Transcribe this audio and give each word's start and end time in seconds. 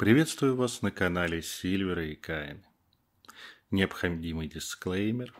Приветствую 0.00 0.56
вас 0.56 0.80
на 0.80 0.90
канале 0.90 1.42
Сильвера 1.42 2.06
и 2.06 2.14
Каин. 2.14 2.64
Необходимый 3.70 4.48
дисклеймер. 4.48 5.34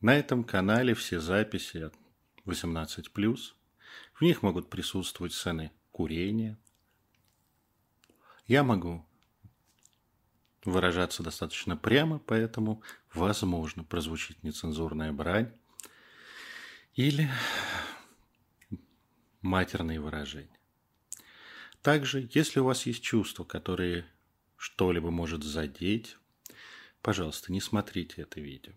На 0.00 0.16
этом 0.16 0.44
канале 0.44 0.94
все 0.94 1.18
записи 1.18 1.78
от 1.78 1.94
18+. 2.46 2.86
В 4.14 4.22
них 4.22 4.44
могут 4.44 4.70
присутствовать 4.70 5.32
сцены 5.32 5.72
курения. 5.90 6.56
Я 8.46 8.62
могу 8.62 9.04
выражаться 10.64 11.24
достаточно 11.24 11.76
прямо, 11.76 12.20
поэтому, 12.20 12.84
возможно, 13.12 13.82
прозвучит 13.82 14.40
нецензурная 14.44 15.10
брань 15.10 15.52
или 16.94 17.28
матерные 19.42 19.98
выражения. 19.98 20.59
Также, 21.82 22.28
если 22.32 22.60
у 22.60 22.64
вас 22.64 22.84
есть 22.86 23.02
чувства, 23.02 23.44
которые 23.44 24.06
что-либо 24.56 25.10
может 25.10 25.42
задеть, 25.42 26.16
пожалуйста, 27.00 27.52
не 27.52 27.60
смотрите 27.60 28.22
это 28.22 28.40
видео. 28.40 28.74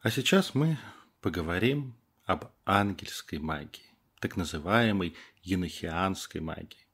А 0.00 0.10
сейчас 0.10 0.54
мы 0.54 0.78
поговорим 1.20 1.96
об 2.24 2.52
ангельской 2.64 3.38
магии, 3.38 3.90
так 4.20 4.36
называемой 4.36 5.16
енохианской 5.42 6.40
магии. 6.40 6.86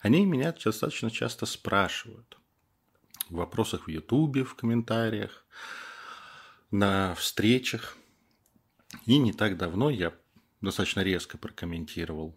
О 0.00 0.08
ней 0.08 0.24
меня 0.24 0.52
достаточно 0.52 1.10
часто 1.10 1.44
спрашивают 1.44 2.38
в 3.28 3.34
вопросах 3.34 3.86
в 3.86 3.90
Ютубе, 3.90 4.44
в 4.44 4.54
комментариях, 4.54 5.44
на 6.70 7.14
встречах. 7.14 7.98
И 9.04 9.18
не 9.18 9.34
так 9.34 9.58
давно 9.58 9.90
я 9.90 10.14
достаточно 10.62 11.02
резко 11.02 11.36
прокомментировал 11.36 12.34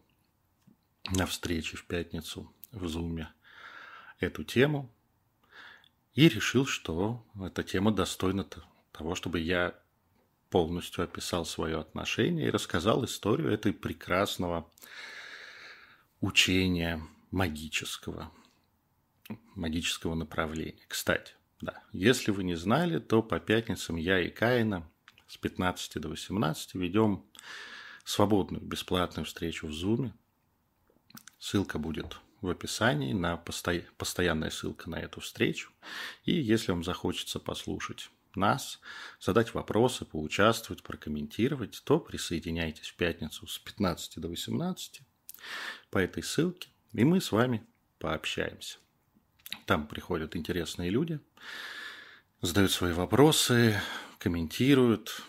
на 1.09 1.25
встрече 1.25 1.77
в 1.77 1.85
пятницу 1.85 2.53
в 2.71 2.87
Зуме 2.87 3.33
эту 4.19 4.43
тему 4.43 4.93
и 6.13 6.27
решил, 6.29 6.65
что 6.65 7.25
эта 7.41 7.63
тема 7.63 7.91
достойна 7.91 8.45
того, 8.91 9.15
чтобы 9.15 9.39
я 9.39 9.79
полностью 10.49 11.03
описал 11.03 11.45
свое 11.45 11.79
отношение 11.79 12.47
и 12.47 12.51
рассказал 12.51 13.03
историю 13.05 13.51
этой 13.51 13.73
прекрасного 13.73 14.69
учения 16.19 17.01
магического, 17.31 18.31
магического 19.55 20.13
направления. 20.13 20.83
Кстати, 20.87 21.33
да, 21.61 21.81
если 21.93 22.31
вы 22.31 22.43
не 22.43 22.55
знали, 22.55 22.99
то 22.99 23.23
по 23.23 23.39
пятницам 23.39 23.95
я 23.95 24.19
и 24.19 24.29
Каина 24.29 24.89
с 25.27 25.37
15 25.37 26.01
до 26.01 26.09
18 26.09 26.75
ведем 26.75 27.25
свободную 28.03 28.63
бесплатную 28.63 29.25
встречу 29.25 29.67
в 29.67 29.71
Зуме 29.71 30.13
Ссылка 31.41 31.79
будет 31.79 32.19
в 32.41 32.49
описании, 32.49 33.13
на 33.13 33.35
посто... 33.35 33.83
постоянная 33.97 34.51
ссылка 34.51 34.87
на 34.87 34.97
эту 34.97 35.21
встречу. 35.21 35.71
И 36.23 36.33
если 36.33 36.71
вам 36.71 36.83
захочется 36.83 37.39
послушать 37.39 38.11
нас, 38.35 38.79
задать 39.19 39.55
вопросы, 39.55 40.05
поучаствовать, 40.05 40.83
прокомментировать, 40.83 41.81
то 41.83 41.99
присоединяйтесь 41.99 42.89
в 42.89 42.95
пятницу 42.95 43.47
с 43.47 43.57
15 43.57 44.21
до 44.21 44.27
18 44.27 45.01
по 45.89 45.97
этой 45.97 46.21
ссылке, 46.21 46.69
и 46.93 47.03
мы 47.03 47.19
с 47.19 47.31
вами 47.31 47.65
пообщаемся. 47.97 48.77
Там 49.65 49.87
приходят 49.87 50.35
интересные 50.35 50.91
люди, 50.91 51.19
задают 52.39 52.71
свои 52.71 52.93
вопросы, 52.93 53.81
комментируют, 54.19 55.23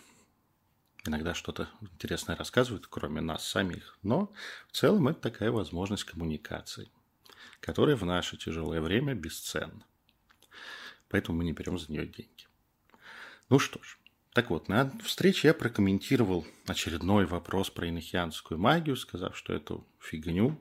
иногда 1.06 1.34
что-то 1.34 1.68
интересное 1.80 2.36
рассказывают, 2.36 2.86
кроме 2.88 3.20
нас 3.20 3.46
самих. 3.46 3.98
Но 4.02 4.32
в 4.68 4.76
целом 4.76 5.08
это 5.08 5.20
такая 5.20 5.50
возможность 5.50 6.04
коммуникации, 6.04 6.90
которая 7.60 7.96
в 7.96 8.04
наше 8.04 8.36
тяжелое 8.36 8.80
время 8.80 9.14
бесценна. 9.14 9.84
Поэтому 11.08 11.38
мы 11.38 11.44
не 11.44 11.52
берем 11.52 11.78
за 11.78 11.90
нее 11.90 12.06
деньги. 12.06 12.46
Ну 13.48 13.58
что 13.58 13.82
ж, 13.82 13.98
так 14.32 14.48
вот, 14.48 14.68
на 14.68 14.90
встрече 15.04 15.48
я 15.48 15.54
прокомментировал 15.54 16.46
очередной 16.66 17.26
вопрос 17.26 17.68
про 17.68 17.88
инохианскую 17.88 18.58
магию, 18.58 18.96
сказав, 18.96 19.36
что 19.36 19.52
эту 19.52 19.86
фигню 20.00 20.58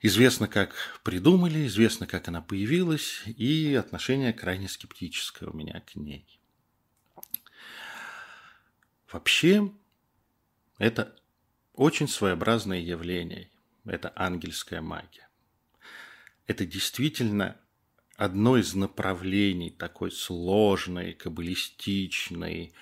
известно, 0.00 0.48
как 0.48 0.74
придумали, 1.04 1.66
известно, 1.66 2.08
как 2.08 2.26
она 2.26 2.42
появилась, 2.42 3.22
и 3.26 3.74
отношение 3.74 4.32
крайне 4.32 4.68
скептическое 4.68 5.48
у 5.48 5.56
меня 5.56 5.80
к 5.80 5.94
ней. 5.94 6.41
Вообще, 9.12 9.70
это 10.78 11.14
очень 11.74 12.08
своеобразное 12.08 12.80
явление. 12.80 13.50
Это 13.84 14.10
ангельская 14.16 14.80
магия. 14.80 15.28
Это 16.46 16.64
действительно 16.64 17.60
одно 18.16 18.56
из 18.56 18.74
направлений 18.74 19.70
такой 19.70 20.10
сложной, 20.10 21.12
каббалистичной, 21.12 22.72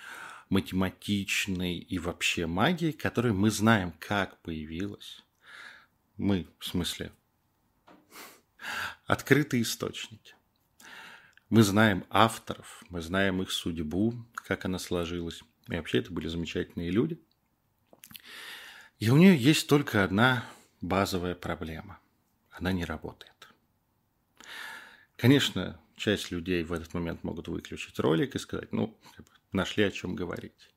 математичной 0.50 1.78
и 1.78 1.98
вообще 1.98 2.47
магии, 2.47 2.92
которую 2.92 3.34
мы 3.34 3.50
знаем, 3.50 3.92
как 3.98 4.41
появилась. 4.42 5.24
Мы, 6.16 6.47
в 6.58 6.66
смысле, 6.66 7.12
открытые 9.06 9.62
источники. 9.62 10.34
Мы 11.48 11.64
знаем 11.64 12.04
авторов, 12.08 12.84
мы 12.88 13.00
знаем 13.00 13.42
их 13.42 13.50
судьбу, 13.50 14.14
как 14.34 14.64
она 14.64 14.78
сложилась. 14.78 15.42
И 15.70 15.76
вообще 15.76 15.98
это 15.98 16.12
были 16.12 16.28
замечательные 16.28 16.91
люди. 16.91 17.19
И 18.98 19.10
у 19.10 19.16
нее 19.16 19.36
есть 19.36 19.69
только 19.69 20.04
одна 20.04 20.44
базовая 20.81 21.34
проблема. 21.34 21.98
Она 22.50 22.72
не 22.72 22.84
работает. 22.84 23.48
Конечно, 25.16 25.80
часть 25.97 26.30
людей 26.30 26.62
в 26.64 26.72
этот 26.72 26.92
момент 26.94 27.25
могут 27.25 27.48
выключить 27.48 27.98
ролик 27.98 28.34
и 28.34 28.38
сказать, 28.38 28.72
ну, 28.72 28.98
нашли 29.53 29.84
о 29.84 29.91
чем 29.91 30.14
говорить. 30.14 30.70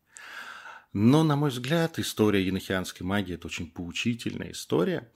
Но, 0.92 1.24
на 1.24 1.36
мой 1.36 1.50
взгляд, 1.50 1.98
история 1.98 2.46
енохианской 2.46 3.06
магии– 3.06 3.34
это 3.36 3.48
очень 3.48 3.72
поучительная 3.72 4.52
история. 4.52 5.12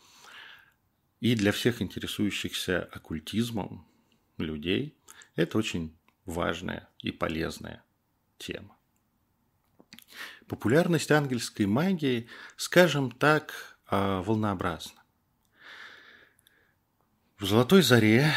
И 1.19 1.35
для 1.35 1.51
всех 1.51 1.81
интересующихся 1.81 2.83
оккультизмом 2.83 3.87
людей 4.37 4.97
это 5.35 5.57
очень 5.57 5.95
важная 6.25 6.89
и 6.99 7.11
полезная 7.11 7.83
тема. 8.37 8.76
Популярность 10.47 11.11
ангельской 11.11 11.65
магии, 11.65 12.29
скажем 12.55 13.11
так, 13.11 13.77
а, 13.87 14.21
волнообразна. 14.21 15.01
В 17.37 17.45
«Золотой 17.45 17.81
заре» 17.81 18.31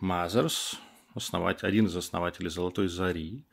Мазерс, 0.00 0.76
основатель, 1.14 1.66
один 1.66 1.86
из 1.86 1.96
основателей 1.96 2.48
«Золотой 2.48 2.88
зари», 2.88 3.44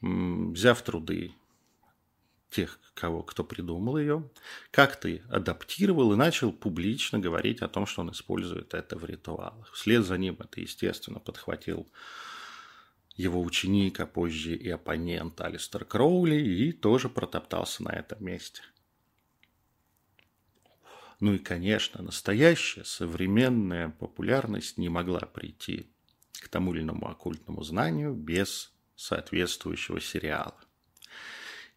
взяв 0.00 0.80
труды 0.82 1.34
тех, 2.50 2.78
кого, 2.94 3.22
кто 3.22 3.44
придумал 3.44 3.98
ее, 3.98 4.28
как-то 4.70 5.08
адаптировал 5.28 6.12
и 6.12 6.16
начал 6.16 6.52
публично 6.52 7.18
говорить 7.18 7.60
о 7.60 7.68
том, 7.68 7.86
что 7.86 8.02
он 8.02 8.10
использует 8.10 8.74
это 8.74 8.96
в 8.96 9.04
ритуалах. 9.04 9.70
Вслед 9.72 10.04
за 10.04 10.16
ним 10.16 10.36
это, 10.40 10.60
естественно, 10.60 11.20
подхватил 11.20 11.86
его 13.18 13.42
ученик, 13.42 13.98
а 14.00 14.06
позже 14.06 14.54
и 14.54 14.70
оппонент 14.70 15.40
Алистер 15.40 15.84
Кроули, 15.84 16.36
и 16.36 16.72
тоже 16.72 17.08
протоптался 17.08 17.82
на 17.82 17.90
этом 17.90 18.24
месте. 18.24 18.62
Ну 21.20 21.34
и, 21.34 21.38
конечно, 21.38 22.00
настоящая 22.00 22.84
современная 22.84 23.88
популярность 23.88 24.78
не 24.78 24.88
могла 24.88 25.20
прийти 25.20 25.90
к 26.32 26.48
тому 26.48 26.72
или 26.72 26.82
иному 26.82 27.08
оккультному 27.08 27.60
знанию 27.64 28.14
без 28.14 28.72
соответствующего 28.94 30.00
сериала. 30.00 30.54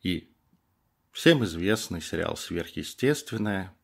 И 0.03 0.31
всем 1.11 1.43
известный 1.43 2.01
сериал 2.01 2.37
«Сверхъестественное» 2.37 3.75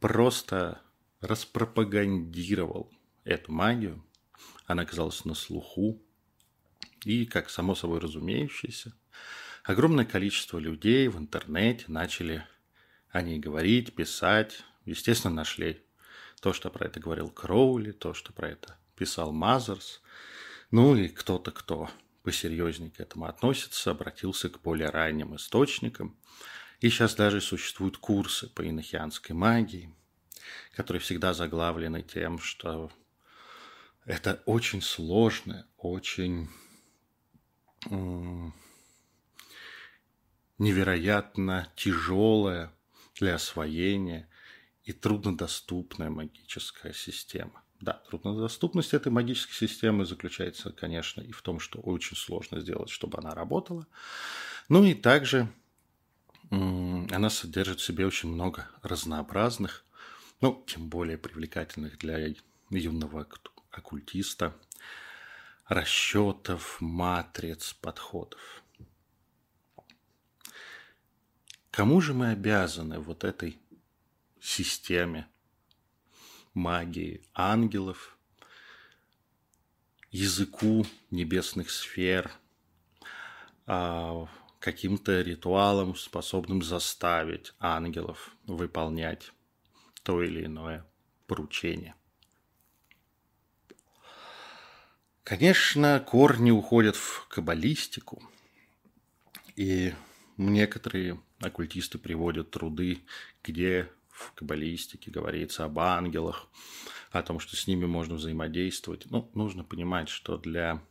просто 0.00 0.82
распропагандировал 1.22 2.92
эту 3.24 3.52
магию. 3.52 4.04
Она 4.66 4.82
оказалась 4.82 5.24
на 5.24 5.34
слуху, 5.34 6.02
и, 7.04 7.26
как 7.26 7.50
само 7.50 7.74
собой 7.74 8.00
разумеющееся, 8.00 8.92
огромное 9.64 10.04
количество 10.04 10.58
людей 10.58 11.08
в 11.08 11.18
интернете 11.18 11.84
начали 11.88 12.46
о 13.10 13.22
ней 13.22 13.38
говорить, 13.38 13.94
писать. 13.94 14.62
Естественно, 14.84 15.34
нашли 15.34 15.82
то, 16.40 16.52
что 16.52 16.70
про 16.70 16.86
это 16.86 17.00
говорил 17.00 17.30
Кроули, 17.30 17.92
то, 17.92 18.14
что 18.14 18.32
про 18.32 18.50
это 18.50 18.76
писал 18.96 19.32
Мазерс. 19.32 20.00
Ну 20.70 20.96
и 20.96 21.08
кто-то, 21.08 21.50
кто 21.50 21.90
посерьезнее 22.22 22.90
к 22.90 23.00
этому 23.00 23.26
относится, 23.26 23.90
обратился 23.90 24.48
к 24.48 24.60
более 24.60 24.90
ранним 24.90 25.36
источникам. 25.36 26.16
И 26.80 26.88
сейчас 26.88 27.14
даже 27.14 27.40
существуют 27.40 27.98
курсы 27.98 28.48
по 28.48 28.66
инохианской 28.66 29.34
магии, 29.34 29.94
которые 30.74 31.00
всегда 31.00 31.34
заглавлены 31.34 32.02
тем, 32.02 32.38
что 32.38 32.90
это 34.04 34.42
очень 34.46 34.80
сложная, 34.80 35.66
очень 35.76 36.48
невероятно 40.58 41.68
тяжелая 41.76 42.72
для 43.14 43.34
освоения 43.36 44.28
и 44.84 44.92
труднодоступная 44.92 46.10
магическая 46.10 46.92
система. 46.92 47.62
Да, 47.80 47.94
труднодоступность 48.10 48.92
этой 48.92 49.10
магической 49.10 49.68
системы 49.68 50.04
заключается, 50.04 50.70
конечно, 50.70 51.22
и 51.22 51.32
в 51.32 51.40
том, 51.40 51.60
что 51.60 51.80
очень 51.80 52.16
сложно 52.16 52.60
сделать, 52.60 52.90
чтобы 52.90 53.18
она 53.18 53.34
работала. 53.34 53.86
Ну 54.68 54.84
и 54.84 54.92
также 54.92 55.48
она 56.50 57.30
содержит 57.30 57.80
в 57.80 57.84
себе 57.84 58.06
очень 58.06 58.28
много 58.28 58.68
разнообразных, 58.82 59.84
ну, 60.40 60.62
тем 60.66 60.88
более 60.88 61.16
привлекательных 61.16 61.96
для 61.98 62.34
юного 62.70 63.26
оккультиста, 63.70 64.54
расчетов, 65.70 66.80
матриц, 66.80 67.74
подходов. 67.74 68.64
Кому 71.70 72.00
же 72.00 72.12
мы 72.12 72.30
обязаны 72.30 72.98
вот 72.98 73.22
этой 73.22 73.56
системе 74.40 75.28
магии 76.54 77.22
ангелов, 77.34 78.18
языку 80.10 80.84
небесных 81.12 81.70
сфер, 81.70 82.32
а, 83.64 84.26
каким-то 84.58 85.22
ритуалом, 85.22 85.94
способным 85.94 86.62
заставить 86.62 87.54
ангелов 87.60 88.34
выполнять 88.44 89.30
то 90.02 90.20
или 90.20 90.46
иное 90.46 90.84
поручение. 91.28 91.94
Конечно, 95.30 96.00
корни 96.00 96.50
уходят 96.50 96.96
в 96.96 97.28
каббалистику, 97.28 98.20
и 99.54 99.94
некоторые 100.36 101.20
оккультисты 101.38 101.98
приводят 101.98 102.50
труды, 102.50 103.04
где 103.44 103.88
в 104.08 104.32
каббалистике 104.32 105.08
говорится 105.12 105.64
об 105.64 105.78
ангелах, 105.78 106.48
о 107.12 107.22
том, 107.22 107.38
что 107.38 107.54
с 107.54 107.68
ними 107.68 107.86
можно 107.86 108.16
взаимодействовать. 108.16 109.08
Ну, 109.08 109.30
нужно 109.34 109.62
понимать, 109.62 110.08
что 110.08 110.36
для 110.36 110.82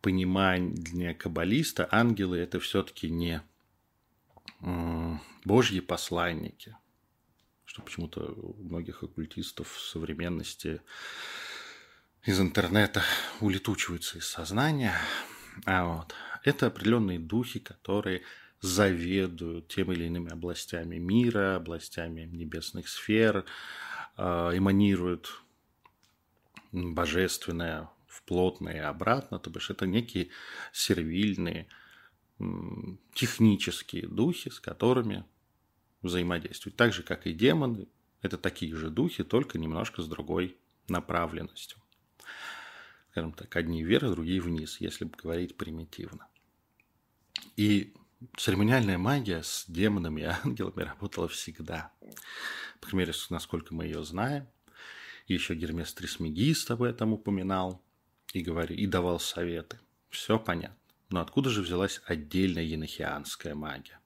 понимания 0.00 1.12
каббалиста 1.14 1.88
ангелы– 1.90 2.38
это 2.38 2.60
все-таки 2.60 3.10
не 3.10 3.42
божьи 5.44 5.80
посланники, 5.80 6.76
что 7.64 7.82
почему-то 7.82 8.32
у 8.32 8.62
многих 8.62 9.02
оккультистов 9.02 9.72
в 9.72 9.80
современности 9.80 10.82
из 12.24 12.40
интернета 12.40 13.02
улетучиваются 13.40 14.18
из 14.18 14.26
сознания. 14.26 14.94
А 15.64 15.84
вот 15.84 16.14
это 16.44 16.66
определенные 16.66 17.18
духи, 17.18 17.60
которые 17.60 18.22
заведуют 18.60 19.68
тем 19.68 19.90
или 19.92 20.04
иными 20.04 20.30
областями 20.30 20.96
мира, 20.96 21.56
областями 21.56 22.22
небесных 22.22 22.88
сфер, 22.88 23.44
э, 24.16 24.22
эманируют 24.54 25.42
божественное 26.72 27.88
в 28.06 28.22
плотное 28.22 28.74
и 28.74 28.78
обратно, 28.78 29.38
то 29.38 29.50
бишь 29.50 29.70
это 29.70 29.86
некие 29.86 30.28
сервильные 30.72 31.68
технические 33.14 34.08
духи, 34.08 34.50
с 34.50 34.60
которыми 34.60 35.24
взаимодействуют. 36.00 36.76
Так 36.76 36.92
же, 36.92 37.02
как 37.02 37.26
и 37.26 37.32
демоны, 37.32 37.86
это 38.22 38.38
такие 38.38 38.74
же 38.74 38.88
духи, 38.88 39.24
только 39.24 39.58
немножко 39.58 40.00
с 40.02 40.08
другой 40.08 40.56
направленностью. 40.88 41.79
Скажем 43.10 43.32
так, 43.32 43.54
одни 43.56 43.82
вверх, 43.82 44.10
другие 44.10 44.40
вниз, 44.40 44.80
если 44.80 45.04
говорить 45.04 45.56
примитивно. 45.56 46.28
И 47.56 47.92
церемониальная 48.36 48.98
магия 48.98 49.42
с 49.42 49.64
демонами 49.66 50.22
и 50.22 50.24
ангелами 50.24 50.82
работала 50.82 51.28
всегда. 51.28 51.92
По 52.80 52.86
крайней 52.86 53.06
мере, 53.06 53.18
насколько 53.30 53.74
мы 53.74 53.84
ее 53.84 54.04
знаем. 54.04 54.46
Еще 55.26 55.54
Гермес 55.54 55.92
Трисмегист 55.94 56.70
об 56.70 56.82
этом 56.82 57.12
упоминал 57.12 57.82
и, 58.32 58.40
говорил, 58.42 58.76
и 58.76 58.86
давал 58.86 59.20
советы. 59.20 59.78
Все 60.08 60.38
понятно. 60.38 60.76
Но 61.08 61.20
откуда 61.20 61.50
же 61.50 61.62
взялась 61.62 62.00
отдельная 62.04 62.62
енохианская 62.62 63.54
магия? 63.54 63.98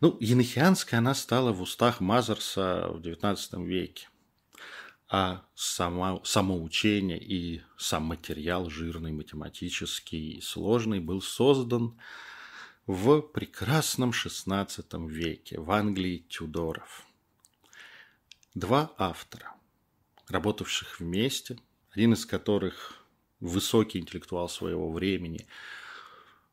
Ну, 0.00 0.16
енохианская 0.20 0.98
она 0.98 1.14
стала 1.14 1.52
в 1.52 1.60
устах 1.60 2.00
Мазерса 2.00 2.88
в 2.88 3.00
XIX 3.00 3.64
веке. 3.64 4.08
А 5.08 5.44
само, 5.54 6.24
само 6.24 6.62
учение 6.62 7.22
и 7.22 7.62
сам 7.76 8.04
материал 8.04 8.70
жирный, 8.70 9.12
математический 9.12 10.38
и 10.38 10.40
сложный 10.40 11.00
был 11.00 11.20
создан 11.20 11.98
в 12.86 13.20
прекрасном 13.20 14.10
XVI 14.10 15.08
веке 15.08 15.60
в 15.60 15.70
Англии 15.70 16.26
Тюдоров. 16.28 17.06
Два 18.54 18.94
автора, 18.98 19.54
работавших 20.28 21.00
вместе, 21.00 21.58
один 21.90 22.14
из 22.14 22.24
которых 22.24 23.04
высокий 23.40 23.98
интеллектуал 23.98 24.48
своего 24.48 24.90
времени, 24.90 25.46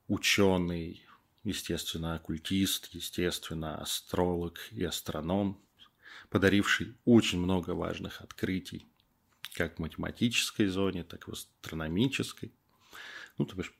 ученый, 0.08 1.06
естественно, 1.44 2.16
оккультист, 2.16 2.88
естественно, 2.94 3.82
астролог 3.82 4.60
и 4.72 4.84
астроном, 4.84 5.60
подаривший 6.32 6.96
очень 7.06 7.40
много 7.40 7.72
важных 7.72 8.22
открытий 8.22 8.88
как 9.54 9.76
в 9.76 9.80
математической 9.80 10.66
зоне, 10.68 11.04
так 11.04 11.28
и 11.28 11.32
в 11.32 11.34
астрономической. 11.34 12.54
Ну, 13.38 13.46
то 13.46 13.56
бишь, 13.56 13.74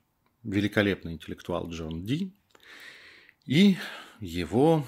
великолепный 0.44 1.14
интеллектуал 1.14 1.70
Джон 1.70 2.04
Ди 2.04 2.34
и 3.46 3.78
его 4.20 4.86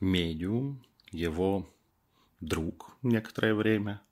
медиум, 0.00 0.84
его 1.12 1.72
друг 2.40 2.96
некоторое 3.02 3.54
время 3.54 4.02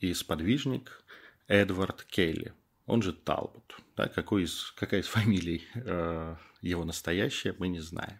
и 0.00 0.14
сподвижник 0.14 1.04
Эдвард 1.46 2.04
Келли, 2.04 2.54
он 2.86 3.02
же 3.02 3.12
Талбот. 3.12 3.76
Да, 3.96 4.08
какой 4.08 4.44
из, 4.44 4.72
какая 4.72 5.02
из 5.02 5.06
фамилий 5.08 5.66
э, 5.74 6.36
его 6.62 6.84
настоящая, 6.84 7.54
мы 7.58 7.68
не 7.68 7.80
знаем. 7.80 8.18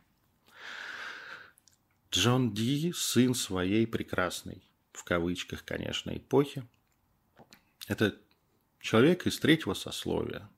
Джон 2.15 2.55
Ди– 2.55 2.93
сын 2.95 3.35
своей 3.35 3.89
прекрасной, 3.89 4.63
в 4.93 5.03
кавычках, 5.03 5.65
конечно, 5.65 6.17
эпохи. 6.17 6.65
Это 7.89 8.17
человек 8.81 9.27
из 9.27 9.39
третьего 9.41 9.75
сословия, 9.75 10.49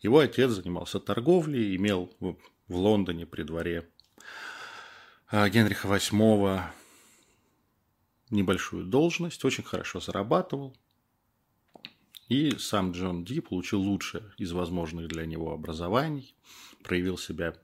его 0.00 0.20
отец 0.20 0.52
занимался 0.52 1.00
торговлей, 1.00 1.74
имел 1.74 2.14
в 2.20 2.76
Лондоне 2.76 3.26
при 3.26 3.42
дворе 3.42 3.88
а, 5.26 5.48
Генриха 5.48 5.88
VIII 5.88 6.62
небольшую 8.30 8.84
должность, 8.84 9.44
очень 9.44 9.64
хорошо 9.64 9.98
зарабатывал. 9.98 10.76
И 12.28 12.52
сам 12.58 12.92
Джон 12.92 13.24
Ди 13.24 13.40
получил 13.40 13.80
лучшее 13.80 14.32
из 14.38 14.52
возможных 14.52 15.08
для 15.08 15.26
него 15.26 15.52
образований, 15.52 16.34
проявил 16.82 17.18
себя 17.18 17.54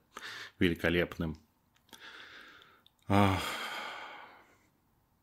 великолепным, 0.59 1.39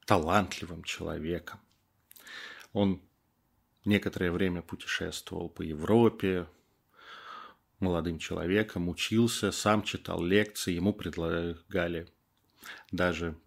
талантливым 0.05 0.83
человеком. 0.83 1.59
Он 2.73 3.01
некоторое 3.85 4.31
время 4.31 4.61
путешествовал 4.61 5.49
по 5.49 5.61
Европе, 5.61 6.47
молодым 7.79 8.19
человеком, 8.19 8.89
учился, 8.89 9.51
сам 9.51 9.83
читал 9.83 10.23
лекции, 10.23 10.73
ему 10.73 10.93
предлагали 10.93 12.07
даже 12.91 13.37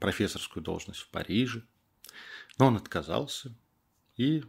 профессорскую 0.00 0.62
должность 0.62 1.00
в 1.00 1.08
Париже. 1.08 1.62
Но 2.58 2.66
он 2.66 2.76
отказался 2.76 3.54
и 4.16 4.44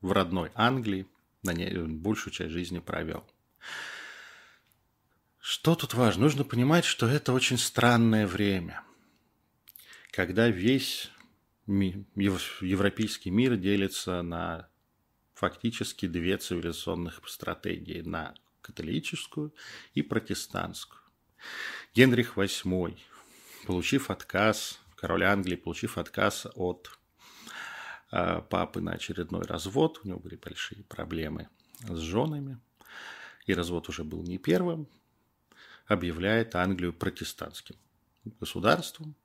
в 0.00 0.12
родной 0.12 0.50
Англии 0.54 1.06
на 1.42 1.52
ней 1.52 1.74
большую 1.76 2.32
часть 2.32 2.52
жизни 2.52 2.78
провел. 2.78 3.24
Что 5.50 5.74
тут 5.74 5.94
важно? 5.94 6.24
Нужно 6.24 6.44
понимать, 6.44 6.84
что 6.84 7.06
это 7.06 7.32
очень 7.32 7.56
странное 7.56 8.26
время, 8.26 8.82
когда 10.10 10.46
весь 10.50 11.10
европейский 11.66 13.30
мир 13.30 13.56
делится 13.56 14.20
на 14.20 14.68
фактически 15.32 16.04
две 16.04 16.36
цивилизационных 16.36 17.26
стратегии. 17.26 18.02
На 18.02 18.34
католическую 18.60 19.54
и 19.94 20.02
протестантскую. 20.02 21.00
Генрих 21.94 22.36
VIII, 22.36 22.98
получив 23.64 24.10
отказ, 24.10 24.78
король 24.96 25.24
Англии, 25.24 25.56
получив 25.56 25.96
отказ 25.96 26.46
от 26.56 26.90
э, 28.12 28.42
папы 28.50 28.82
на 28.82 28.92
очередной 28.92 29.46
развод, 29.46 30.02
у 30.04 30.08
него 30.08 30.18
были 30.20 30.36
большие 30.36 30.84
проблемы 30.84 31.48
с 31.80 31.96
женами, 32.00 32.58
и 33.46 33.54
развод 33.54 33.88
уже 33.88 34.04
был 34.04 34.22
не 34.22 34.36
первым, 34.36 34.86
объявляет 35.88 36.54
Англию 36.54 36.92
протестантским 36.92 37.76
государством, 38.38 39.16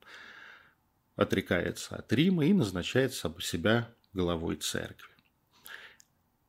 отрекается 1.16 1.98
от 1.98 2.12
Рима 2.12 2.46
и 2.46 2.54
назначает 2.54 3.14
себя 3.14 3.94
главой 4.14 4.56
церкви. 4.56 5.14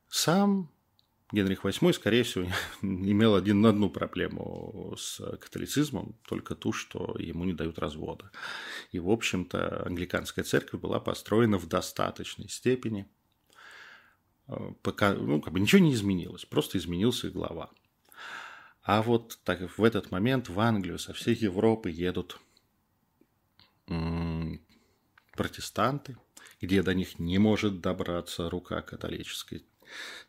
Сам 0.08 0.70
Генрих 1.32 1.64
VIII, 1.64 1.92
скорее 1.92 2.22
всего, 2.22 2.46
имел 2.82 3.34
один, 3.34 3.66
одну 3.66 3.90
проблему 3.90 4.94
с 4.96 5.18
католицизмом, 5.38 6.14
только 6.28 6.54
ту, 6.54 6.72
что 6.72 7.16
ему 7.18 7.44
не 7.44 7.52
дают 7.52 7.78
развода. 7.78 8.30
И, 8.92 9.00
в 9.00 9.10
общем-то, 9.10 9.84
англиканская 9.84 10.44
церковь 10.44 10.80
была 10.80 11.00
построена 11.00 11.58
в 11.58 11.66
достаточной 11.66 12.48
степени. 12.48 13.08
Э, 14.46 14.72
пока, 14.82 15.14
ну, 15.14 15.40
как 15.40 15.52
бы 15.52 15.58
ничего 15.58 15.82
не 15.82 15.94
изменилось, 15.94 16.44
просто 16.44 16.78
изменился 16.78 17.30
глава. 17.30 17.70
А 18.84 19.02
вот 19.02 19.40
так, 19.44 19.78
в 19.78 19.82
этот 19.82 20.10
момент 20.10 20.50
в 20.50 20.60
Англию 20.60 20.98
со 20.98 21.14
всей 21.14 21.34
Европы 21.34 21.90
едут 21.90 22.38
протестанты, 25.32 26.16
где 26.60 26.82
до 26.82 26.94
них 26.94 27.18
не 27.18 27.38
может 27.38 27.80
добраться 27.80 28.50
рука 28.50 28.82
католической 28.82 29.64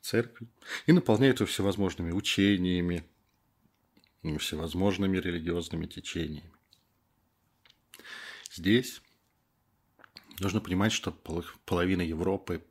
церкви, 0.02 0.48
и 0.86 0.94
наполняют 0.94 1.42
его 1.42 1.48
всевозможными 1.48 2.12
учениями, 2.12 3.06
всевозможными 4.40 5.18
религиозными 5.18 5.86
течениями. 5.86 6.52
Здесь 8.52 9.02
нужно 10.40 10.62
понимать, 10.62 10.94
что 10.94 11.12
половина 11.66 12.02
Европы 12.02 12.64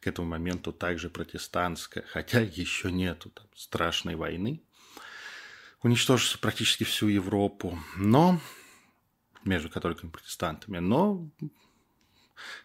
к 0.00 0.06
этому 0.06 0.28
моменту 0.28 0.72
также 0.72 1.10
протестантская, 1.10 2.04
хотя 2.04 2.40
еще 2.40 2.92
нету 2.92 3.30
там 3.30 3.46
страшной 3.56 4.14
войны, 4.14 4.62
уничтожив 5.82 6.40
практически 6.40 6.84
всю 6.84 7.08
Европу, 7.08 7.78
но 7.96 8.40
между 9.44 9.68
католиками 9.68 10.10
и 10.10 10.12
протестантами, 10.12 10.78
но, 10.78 11.28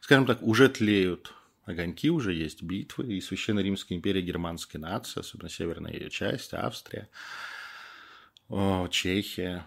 скажем 0.02 0.26
так, 0.26 0.42
уже 0.44 0.70
тлеют 0.70 1.34
огоньки, 1.66 2.10
уже 2.10 2.34
есть 2.34 2.62
битвы, 2.62 3.14
и 3.14 3.22
Священная 3.22 3.64
Римская 3.64 3.98
империя 3.98 4.22
германской 4.22 4.80
нации, 4.80 5.20
особенно 5.20 5.50
северная 5.50 5.94
ее 5.94 6.10
часть, 6.10 6.54
Австрия, 6.54 7.10
Чехия, 8.92 9.66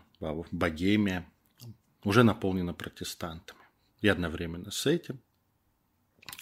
Богемия, 0.50 1.30
уже 2.04 2.22
наполнена 2.22 2.72
протестантами. 2.72 3.60
И 4.00 4.08
одновременно 4.08 4.70
с 4.70 4.86
этим 4.86 5.20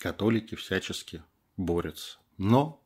католики 0.00 0.54
всячески 0.54 1.24
борются. 1.56 2.18
Но 2.36 2.77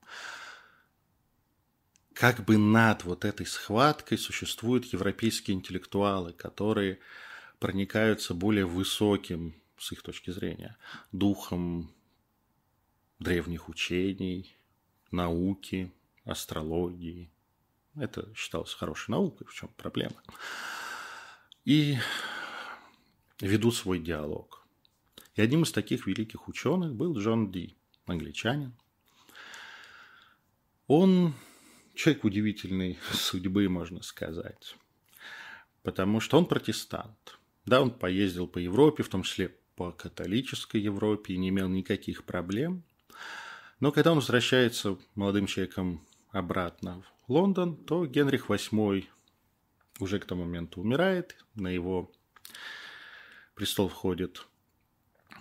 как 2.22 2.44
бы 2.44 2.56
над 2.56 3.02
вот 3.02 3.24
этой 3.24 3.44
схваткой 3.44 4.16
существуют 4.16 4.84
европейские 4.84 5.56
интеллектуалы, 5.56 6.32
которые 6.32 7.00
проникаются 7.58 8.32
более 8.32 8.64
высоким, 8.64 9.60
с 9.76 9.90
их 9.90 10.02
точки 10.02 10.30
зрения, 10.30 10.76
духом 11.10 11.92
древних 13.18 13.68
учений, 13.68 14.56
науки, 15.10 15.90
астрологии. 16.24 17.28
Это 17.96 18.32
считалось 18.36 18.72
хорошей 18.72 19.10
наукой, 19.10 19.48
в 19.48 19.52
чем 19.52 19.70
проблема. 19.76 20.22
И 21.64 21.98
ведут 23.40 23.74
свой 23.74 23.98
диалог. 23.98 24.64
И 25.34 25.42
одним 25.42 25.64
из 25.64 25.72
таких 25.72 26.06
великих 26.06 26.46
ученых 26.46 26.94
был 26.94 27.18
Джон 27.18 27.50
Ди, 27.50 27.76
англичанин. 28.06 28.74
Он 30.86 31.34
человек 31.94 32.24
удивительной 32.24 32.98
судьбы, 33.12 33.68
можно 33.68 34.02
сказать. 34.02 34.76
Потому 35.82 36.20
что 36.20 36.38
он 36.38 36.46
протестант. 36.46 37.38
Да, 37.64 37.80
он 37.80 37.90
поездил 37.90 38.46
по 38.46 38.58
Европе, 38.58 39.02
в 39.02 39.08
том 39.08 39.22
числе 39.22 39.54
по 39.76 39.92
католической 39.92 40.80
Европе, 40.80 41.34
и 41.34 41.38
не 41.38 41.48
имел 41.48 41.68
никаких 41.68 42.24
проблем. 42.24 42.82
Но 43.80 43.90
когда 43.92 44.12
он 44.12 44.18
возвращается 44.18 44.98
молодым 45.14 45.46
человеком 45.46 46.06
обратно 46.30 47.02
в 47.26 47.32
Лондон, 47.32 47.76
то 47.76 48.06
Генрих 48.06 48.48
VIII 48.48 49.06
уже 49.98 50.18
к 50.18 50.24
тому 50.24 50.44
моменту 50.44 50.80
умирает, 50.80 51.36
на 51.54 51.68
его 51.68 52.12
престол 53.54 53.88
входит 53.88 54.46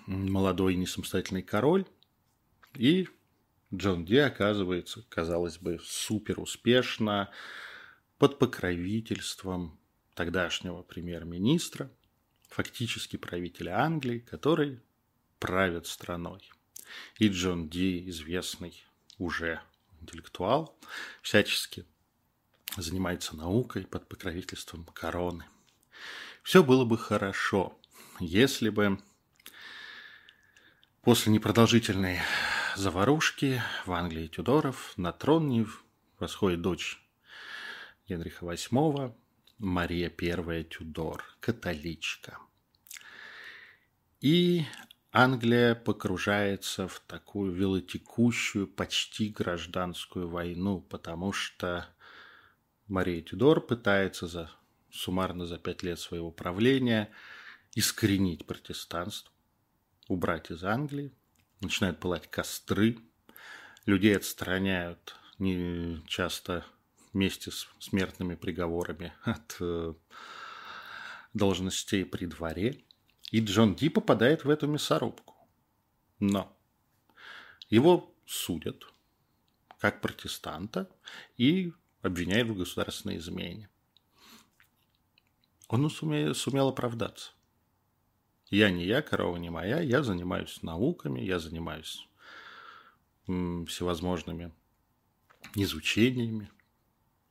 молодой 0.08 0.76
несамостоятельный 0.76 1.44
король, 1.44 1.86
и 2.76 3.08
Джон 3.74 4.06
Ди 4.06 4.18
оказывается, 4.18 5.04
казалось 5.10 5.58
бы, 5.58 5.80
супер 5.84 6.40
успешно 6.40 7.30
под 8.18 8.40
покровительством 8.40 9.80
тогдашнего 10.14 10.84
премьер-министра– 10.84 11.90
фактически 12.52 13.16
правителя 13.16 13.80
Англии, 13.80 14.20
который 14.20 14.82
правит 15.40 15.88
страной. 15.88 16.52
И 17.18 17.30
Джон 17.30 17.70
Ди, 17.70 18.08
известный 18.10 18.86
уже 19.18 19.62
интеллектуал, 20.02 20.78
всячески 21.22 21.86
занимается 22.78 23.36
наукой 23.36 23.86
под 23.88 24.08
покровительством 24.08 24.84
короны. 24.86 25.46
Все 26.44 26.64
было 26.64 26.86
бы 26.86 26.98
хорошо, 26.98 27.80
если 28.20 28.70
бы 28.70 29.00
после 31.02 31.32
непродолжительной 31.32 32.20
заварушки 32.76 33.62
в 33.86 33.92
Англии 33.92 34.28
Тюдоров 34.28 34.94
на 34.98 35.12
трон 35.12 35.50
не 35.50 35.66
восходит 36.20 36.62
дочь 36.62 37.02
Генриха 38.08 38.46
VIII, 38.46 39.16
Мария 39.58 40.12
I 40.20 40.64
Тюдор, 40.64 41.24
католичка. 41.40 42.38
И 44.20 44.66
Англия 45.12 45.76
погружается 45.76 46.88
в 46.88 47.00
такую 47.02 47.54
велотекущую, 47.54 48.68
почти 48.68 49.30
гражданскую 49.30 50.30
войну, 50.30 50.82
потому 50.82 51.34
что 51.34 51.88
Мария 52.88 53.22
Тюдор 53.22 53.62
пытается 53.62 54.28
за, 54.28 54.52
суммарно 54.90 55.46
за 55.46 55.58
пять 55.58 55.84
лет 55.84 56.00
своего 56.00 56.32
правления 56.32 57.12
искоренить 57.76 58.46
протестанство, 58.46 59.32
убрать 60.08 60.52
из 60.52 60.64
Англии. 60.64 61.14
Начинают 61.62 62.00
пылать 62.00 62.30
костры, 62.30 62.98
людей 63.86 64.18
отстраняют 64.18 65.16
не 65.38 66.02
часто 66.08 66.66
вместе 67.14 67.52
с 67.52 67.68
смертными 67.80 68.36
приговорами 68.36 69.14
от 69.24 69.58
э, 69.60 69.94
должностей 71.34 72.06
при 72.06 72.26
дворе. 72.26 72.84
И 73.32 73.40
Джон 73.40 73.76
Ди 73.76 73.90
попадает 73.90 74.44
в 74.44 74.50
эту 74.50 74.68
мясорубку. 74.68 75.36
Но 76.20 76.58
его 77.70 78.14
судят 78.26 78.86
как 79.80 80.02
протестанта 80.02 80.90
и 81.38 81.74
обвиняют 82.02 82.50
в 82.50 82.58
государственной 82.58 83.18
измене. 83.18 83.70
Он 85.68 85.90
сумел, 85.90 86.36
сумел 86.36 86.68
оправдаться. 86.68 87.32
Я 88.52 88.70
не 88.70 88.86
я, 88.86 89.02
корова 89.02 89.38
не 89.38 89.50
моя, 89.50 89.80
я 89.80 90.04
занимаюсь 90.04 90.62
науками, 90.62 91.22
я 91.22 91.40
занимаюсь 91.40 92.08
всевозможными 93.26 94.54
изучениями, 95.56 96.52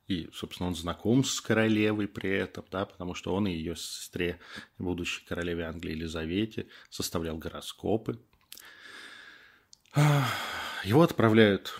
и, 0.07 0.29
собственно, 0.33 0.67
он 0.67 0.75
знаком 0.75 1.23
с 1.23 1.39
королевой 1.39 2.07
при 2.07 2.31
этом, 2.31 2.65
да, 2.71 2.85
потому 2.85 3.13
что 3.13 3.35
он 3.35 3.47
и 3.47 3.53
ее 3.53 3.75
сестре, 3.75 4.39
будущей 4.79 5.23
королеве 5.25 5.65
Англии 5.65 5.91
Елизавете, 5.91 6.67
составлял 6.89 7.37
гороскопы. 7.37 8.19
Его 10.83 11.03
отправляют 11.03 11.79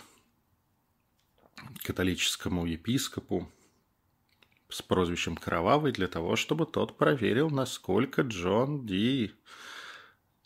к 1.80 1.86
католическому 1.86 2.64
епископу 2.64 3.50
с 4.72 4.82
прозвищем 4.82 5.36
Кровавый 5.36 5.92
для 5.92 6.08
того, 6.08 6.36
чтобы 6.36 6.66
тот 6.66 6.96
проверил, 6.96 7.50
насколько 7.50 8.22
Джон 8.22 8.86
Ди 8.86 9.34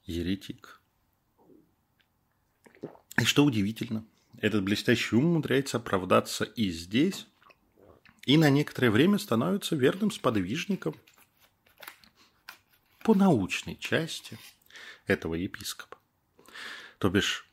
еретик. 0.04 0.80
И 3.18 3.24
что 3.24 3.44
удивительно, 3.44 4.04
этот 4.38 4.64
блестящий 4.64 5.16
ум 5.16 5.26
умудряется 5.26 5.78
оправдаться 5.78 6.44
и 6.44 6.70
здесь, 6.70 7.26
и 8.26 8.36
на 8.36 8.50
некоторое 8.50 8.90
время 8.90 9.18
становится 9.18 9.76
верным 9.76 10.10
сподвижником 10.10 10.94
по 13.04 13.14
научной 13.14 13.76
части 13.76 14.38
этого 15.06 15.34
епископа. 15.34 15.98
То 16.98 17.08
бишь, 17.08 17.46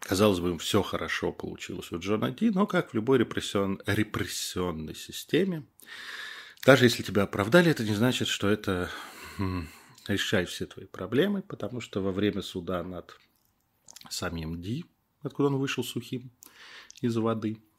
казалось 0.00 0.40
бы, 0.40 0.58
все 0.58 0.82
хорошо 0.82 1.32
получилось 1.32 1.92
у 1.92 1.98
Джона 1.98 2.30
Ди, 2.30 2.50
но 2.50 2.66
как 2.66 2.90
в 2.90 2.94
любой 2.94 3.18
репрессион... 3.18 3.80
репрессионной 3.86 4.94
системе, 4.94 5.64
даже 6.64 6.84
если 6.84 7.02
тебя 7.02 7.22
оправдали, 7.22 7.70
это 7.70 7.84
не 7.84 7.94
значит, 7.94 8.28
что 8.28 8.48
это 8.48 8.90
решает 10.06 10.48
все 10.48 10.66
твои 10.66 10.86
проблемы, 10.86 11.42
потому 11.42 11.80
что 11.80 12.00
во 12.02 12.12
время 12.12 12.42
суда 12.42 12.82
над 12.82 13.16
самим 14.08 14.60
Ди, 14.60 14.84
откуда 15.22 15.48
он 15.48 15.56
вышел 15.56 15.84
сухим 15.84 16.30
из 17.00 17.16
воды– 17.16 17.58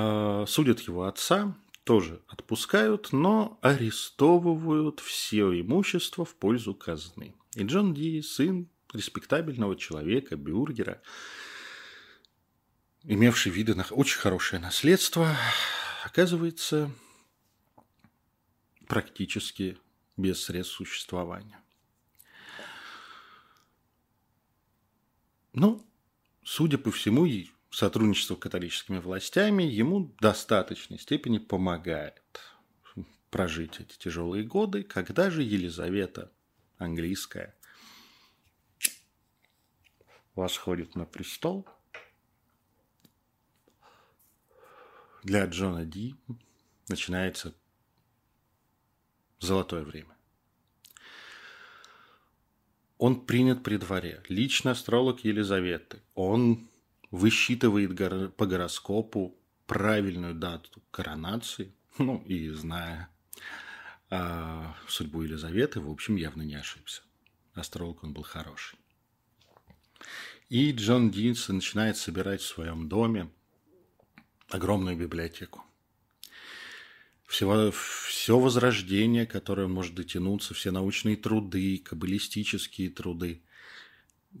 а, 0.00 0.44
судят 0.46 0.80
его 0.80 1.06
отца, 1.06 1.56
тоже 1.82 2.22
отпускают, 2.28 3.12
но 3.12 3.58
арестовывают 3.62 5.00
все 5.00 5.60
имущество 5.60 6.24
в 6.24 6.36
пользу 6.36 6.72
казны. 6.72 7.34
И 7.56 7.64
Джон 7.64 7.94
Ди, 7.94 8.22
сын 8.22 8.68
респектабельного 8.92 9.76
человека, 9.76 10.36
бюргера, 10.36 11.02
имевший 13.02 13.52
виды 13.52 13.74
на 13.74 13.84
очень 13.90 14.18
хорошее 14.18 14.60
наследство, 14.60 15.36
оказывается 16.04 16.90
практически 18.86 19.78
без 20.16 20.42
средств 20.42 20.76
существования. 20.76 21.60
Ну, 25.52 25.84
судя 26.44 26.78
по 26.78 26.90
всему, 26.90 27.26
сотрудничество 27.70 28.36
с 28.36 28.38
католическими 28.38 28.98
властями 28.98 29.64
ему 29.64 30.04
в 30.04 30.16
достаточной 30.16 30.98
степени 30.98 31.38
помогает 31.38 32.22
прожить 33.30 33.80
эти 33.80 33.98
тяжелые 33.98 34.44
годы, 34.44 34.82
когда 34.82 35.30
же 35.30 35.42
Елизавета 35.42 36.32
английская 36.78 37.57
восходит 40.38 40.94
на 40.94 41.04
престол. 41.04 41.66
Для 45.24 45.44
Джона 45.46 45.84
Ди 45.84 46.14
начинается 46.88 47.54
золотое 49.40 49.82
время. 49.82 50.16
Он 52.98 53.26
принят 53.26 53.64
при 53.64 53.78
дворе. 53.78 54.22
Лично 54.28 54.70
астролог 54.70 55.24
Елизаветы. 55.24 56.02
Он 56.14 56.68
высчитывает 57.10 58.36
по 58.36 58.46
гороскопу 58.46 59.36
правильную 59.66 60.34
дату 60.34 60.82
коронации. 60.90 61.74
Ну, 61.98 62.22
и 62.26 62.50
зная 62.50 63.08
а, 64.08 64.76
судьбу 64.86 65.22
Елизаветы, 65.22 65.80
в 65.80 65.90
общем, 65.90 66.14
явно 66.14 66.42
не 66.42 66.54
ошибся. 66.54 67.02
Астролог 67.54 68.04
он 68.04 68.12
был 68.12 68.22
хороший. 68.22 68.78
И 70.48 70.72
Джон 70.72 71.10
Динс 71.10 71.48
начинает 71.48 71.98
собирать 71.98 72.40
в 72.40 72.46
своем 72.46 72.88
доме 72.88 73.30
огромную 74.48 74.96
библиотеку. 74.96 75.62
Всего, 77.26 77.70
все 77.70 78.38
возрождение, 78.38 79.26
которое 79.26 79.66
может 79.66 79.94
дотянуться, 79.94 80.54
все 80.54 80.70
научные 80.70 81.16
труды, 81.16 81.76
каббалистические 81.84 82.88
труды, 82.88 83.42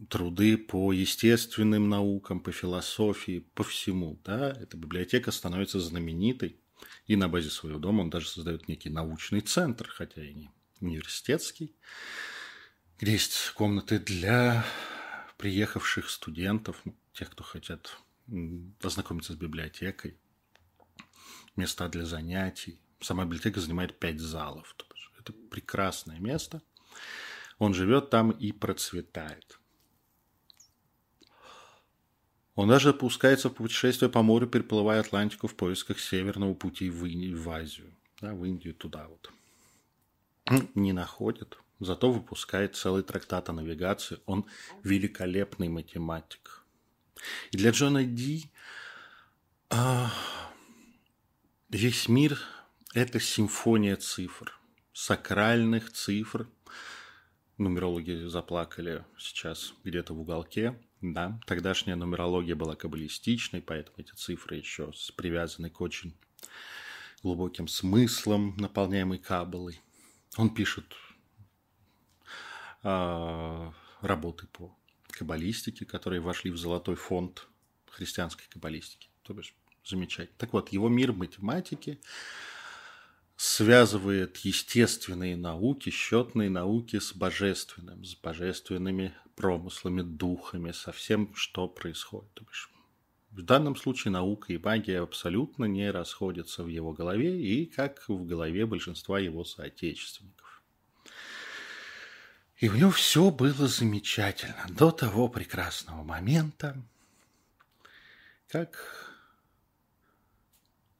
труды 0.08 0.56
по 0.56 0.94
естественным 0.94 1.90
наукам, 1.90 2.40
по 2.40 2.52
философии, 2.52 3.40
по 3.54 3.62
всему. 3.62 4.18
Да? 4.24 4.52
Эта 4.52 4.78
библиотека 4.78 5.30
становится 5.30 5.78
знаменитой. 5.78 6.56
И 7.06 7.16
на 7.16 7.28
базе 7.28 7.50
своего 7.50 7.78
дома 7.78 8.02
он 8.02 8.10
даже 8.10 8.28
создает 8.28 8.68
некий 8.68 8.88
научный 8.88 9.40
центр, 9.40 9.88
хотя 9.88 10.24
и 10.24 10.32
не 10.32 10.50
университетский, 10.80 11.74
где 12.98 13.12
есть 13.12 13.50
комнаты 13.54 13.98
для 13.98 14.64
приехавших 15.38 16.10
студентов, 16.10 16.82
тех, 17.14 17.30
кто 17.30 17.42
хотят 17.42 17.98
ознакомиться 18.82 19.32
с 19.32 19.36
библиотекой, 19.36 20.18
места 21.56 21.88
для 21.88 22.04
занятий. 22.04 22.78
Сама 23.00 23.24
библиотека 23.24 23.60
занимает 23.60 23.98
пять 23.98 24.20
залов. 24.20 24.74
Это 25.18 25.32
прекрасное 25.32 26.18
место. 26.18 26.60
Он 27.58 27.72
живет 27.72 28.10
там 28.10 28.30
и 28.30 28.52
процветает. 28.52 29.58
Он 32.54 32.68
даже 32.68 32.90
опускается 32.90 33.48
в 33.48 33.54
путешествие 33.54 34.10
по 34.10 34.22
морю, 34.22 34.48
переплывая 34.48 35.00
Атлантику 35.00 35.46
в 35.46 35.54
поисках 35.54 36.00
северного 36.00 36.54
пути 36.54 36.90
в, 36.90 37.04
в 37.04 37.50
Азию. 37.50 37.94
Да, 38.20 38.34
в 38.34 38.44
Индию 38.44 38.74
туда 38.74 39.06
вот. 39.06 39.32
Не 40.74 40.92
находит. 40.92 41.58
Зато 41.80 42.10
выпускает 42.10 42.74
целый 42.74 43.02
трактат 43.02 43.48
о 43.48 43.52
навигации. 43.52 44.18
Он 44.26 44.46
великолепный 44.82 45.68
математик. 45.68 46.64
И 47.50 47.56
для 47.56 47.70
Джона 47.70 48.04
Ди 48.04 48.50
а, 49.70 50.10
весь 51.68 52.08
мир– 52.08 52.40
это 52.94 53.20
симфония 53.20 53.96
цифр, 53.96 54.58
сакральных 54.92 55.92
цифр. 55.92 56.48
Нумерологи 57.58 58.26
заплакали 58.28 59.04
сейчас 59.18 59.74
где-то 59.84 60.14
в 60.14 60.20
уголке. 60.20 60.80
Да, 61.00 61.38
тогдашняя 61.46 61.96
нумерология 61.96 62.56
была 62.56 62.74
каббалистичной, 62.74 63.62
поэтому 63.62 63.98
эти 63.98 64.12
цифры 64.14 64.56
еще 64.56 64.90
привязаны 65.16 65.70
к 65.70 65.80
очень 65.80 66.16
глубоким 67.22 67.68
смыслам, 67.68 68.56
наполняемой 68.56 69.18
каббалой. 69.18 69.80
Он 70.36 70.52
пишет 70.52 70.96
работы 74.00 74.46
по 74.46 74.74
каббалистике, 75.10 75.84
которые 75.84 76.20
вошли 76.20 76.50
в 76.50 76.56
золотой 76.56 76.94
фонд 76.94 77.48
христианской 77.90 78.46
каббалистики. 78.48 79.08
То 79.22 79.34
бишь, 79.34 79.54
замечательно. 79.84 80.36
Так 80.38 80.52
вот, 80.52 80.70
его 80.70 80.88
мир 80.88 81.12
математики 81.12 82.00
связывает 83.36 84.36
естественные 84.38 85.36
науки, 85.36 85.90
счетные 85.90 86.50
науки 86.50 86.98
с 86.98 87.14
божественным, 87.14 88.04
с 88.04 88.14
божественными 88.14 89.14
промыслами, 89.36 90.02
духами, 90.02 90.72
со 90.72 90.92
всем, 90.92 91.34
что 91.34 91.68
происходит. 91.68 92.32
То 92.34 92.44
бишь, 92.44 92.70
в 93.30 93.42
данном 93.42 93.76
случае 93.76 94.12
наука 94.12 94.52
и 94.52 94.58
магия 94.58 95.00
абсолютно 95.00 95.66
не 95.66 95.90
расходятся 95.90 96.64
в 96.64 96.68
его 96.68 96.92
голове 96.92 97.40
и 97.40 97.66
как 97.66 98.08
в 98.08 98.24
голове 98.26 98.66
большинства 98.66 99.20
его 99.20 99.44
соотечественников. 99.44 100.47
И 102.58 102.68
у 102.68 102.74
него 102.74 102.90
все 102.90 103.30
было 103.30 103.68
замечательно 103.68 104.66
до 104.68 104.90
того 104.90 105.28
прекрасного 105.28 106.02
момента, 106.02 106.76
как, 108.48 109.14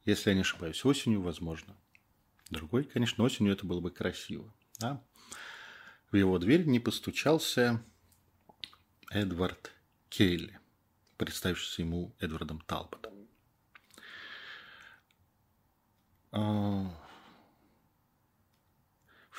если 0.05 0.29
я 0.29 0.35
не 0.35 0.41
ошибаюсь, 0.41 0.85
осенью, 0.85 1.21
возможно. 1.21 1.75
Другой, 2.49 2.85
конечно, 2.85 3.25
осенью 3.25 3.51
это 3.51 3.65
было 3.65 3.81
бы 3.81 3.91
красиво. 3.91 4.53
Да? 4.79 5.03
В 6.11 6.15
его 6.15 6.39
дверь 6.39 6.65
не 6.65 6.79
постучался 6.79 7.83
Эдвард 9.11 9.73
Кейли, 10.07 10.57
представившийся 11.17 11.81
ему 11.81 12.15
Эдвардом 12.19 12.61
Талботом. 12.61 13.13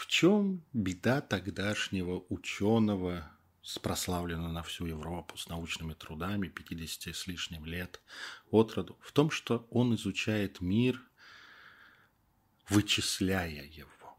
В 0.01 0.07
чем 0.07 0.65
беда 0.73 1.21
тогдашнего 1.21 2.25
ученого, 2.31 3.31
прославленного 3.83 4.51
на 4.51 4.63
всю 4.63 4.87
Европу, 4.87 5.37
с 5.37 5.47
научными 5.47 5.93
трудами, 5.93 6.49
50 6.49 7.15
с 7.15 7.27
лишним 7.27 7.67
лет 7.67 8.01
от 8.51 8.73
роду? 8.73 8.97
В 9.03 9.13
том, 9.13 9.31
что 9.31 9.69
он 9.71 9.95
изучает 9.97 10.63
мир, 10.63 11.03
вычисляя 12.71 13.63
его. 13.63 14.17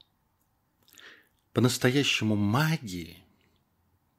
По-настоящему 1.51 2.35
магии, 2.35 3.25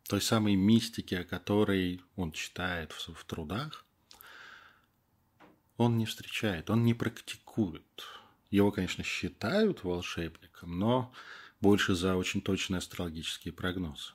той 0.08 0.20
самой 0.20 0.56
мистики, 0.56 1.14
о 1.14 1.24
которой 1.24 2.02
он 2.16 2.32
читает 2.32 2.90
в, 2.90 3.14
в 3.14 3.24
трудах, 3.24 3.86
он 5.76 5.96
не 5.96 6.06
встречает, 6.06 6.70
он 6.70 6.82
не 6.82 6.92
практикует. 6.92 8.02
Его, 8.50 8.72
конечно, 8.72 9.04
считают 9.04 9.84
волшебником, 9.84 10.76
но 10.80 11.14
больше 11.62 11.94
за 11.94 12.16
очень 12.16 12.42
точные 12.42 12.78
астрологические 12.78 13.54
прогнозы. 13.54 14.12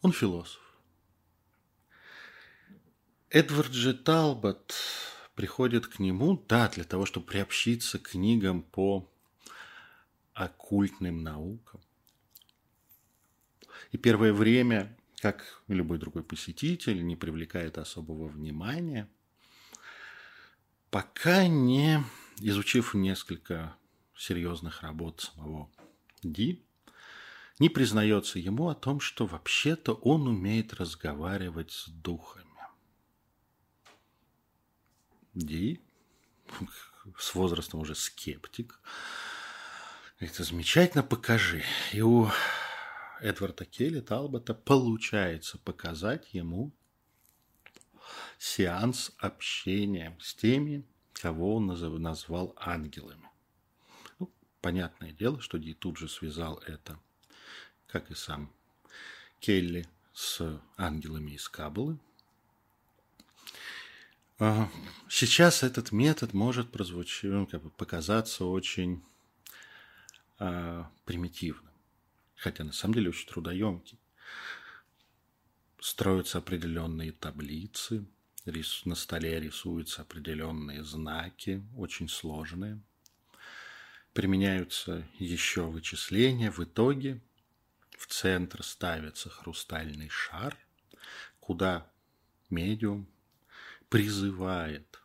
Он 0.00 0.12
философ. 0.12 0.60
Эдвард 3.30 3.72
Же 3.72 3.94
Талбот 3.94 4.74
приходит 5.34 5.88
к 5.88 5.98
нему, 5.98 6.40
да, 6.48 6.68
для 6.68 6.84
того, 6.84 7.04
чтобы 7.04 7.26
приобщиться 7.26 7.98
к 7.98 8.10
книгам 8.10 8.62
по 8.62 9.10
оккультным 10.34 11.24
наукам. 11.24 11.80
И 13.90 13.98
первое 13.98 14.32
время, 14.32 14.96
как 15.20 15.62
любой 15.66 15.98
другой 15.98 16.22
посетитель, 16.22 17.04
не 17.04 17.16
привлекает 17.16 17.76
особого 17.78 18.28
внимания, 18.28 19.08
пока 20.90 21.48
не 21.48 22.04
изучив 22.38 22.94
несколько 22.94 23.76
серьезных 24.16 24.82
работ 24.82 25.20
самого 25.20 25.70
Ди, 26.22 26.64
не 27.58 27.68
признается 27.68 28.38
ему 28.38 28.68
о 28.68 28.74
том, 28.74 29.00
что 29.00 29.26
вообще-то 29.26 29.94
он 29.94 30.26
умеет 30.26 30.74
разговаривать 30.74 31.70
с 31.70 31.88
духами. 31.88 32.48
Ди, 35.34 35.80
с 37.18 37.34
возрастом 37.34 37.80
уже 37.80 37.94
скептик, 37.94 38.80
это 40.18 40.44
замечательно, 40.44 41.02
покажи. 41.02 41.62
И 41.92 42.00
у 42.00 42.30
Эдварда 43.20 43.64
Келли 43.64 44.00
Талбота 44.00 44.54
получается 44.54 45.58
показать 45.58 46.32
ему 46.32 46.72
сеанс 48.38 49.12
общения 49.18 50.16
с 50.20 50.34
теми, 50.34 50.86
кого 51.12 51.56
он 51.56 51.66
назвал 51.66 52.54
ангелами. 52.56 53.28
Понятное 54.64 55.12
дело, 55.12 55.42
что 55.42 55.58
Ди 55.58 55.74
тут 55.74 55.98
же 55.98 56.08
связал 56.08 56.56
это, 56.66 56.98
как 57.86 58.10
и 58.10 58.14
сам 58.14 58.50
Келли, 59.38 59.86
с 60.14 60.58
ангелами 60.78 61.32
из 61.32 61.50
Кабулы. 61.50 61.98
Сейчас 65.10 65.62
этот 65.62 65.92
метод 65.92 66.32
может 66.32 66.72
прозвучать, 66.72 67.30
ну, 67.30 67.46
как 67.46 67.62
бы 67.62 67.68
показаться 67.68 68.46
очень 68.46 69.04
а, 70.38 70.90
примитивным, 71.04 71.74
хотя 72.34 72.64
на 72.64 72.72
самом 72.72 72.94
деле 72.94 73.10
очень 73.10 73.28
трудоемкий. 73.28 73.98
Строятся 75.78 76.38
определенные 76.38 77.12
таблицы, 77.12 78.06
на 78.46 78.94
столе 78.94 79.40
рисуются 79.40 80.00
определенные 80.00 80.82
знаки, 80.84 81.62
очень 81.76 82.08
сложные. 82.08 82.80
Применяются 84.14 85.06
еще 85.18 85.62
вычисления. 85.66 86.50
В 86.52 86.60
итоге 86.60 87.20
в 87.98 88.06
центр 88.06 88.62
ставится 88.62 89.28
хрустальный 89.28 90.08
шар, 90.08 90.56
куда 91.40 91.90
медиум 92.48 93.08
призывает 93.88 95.00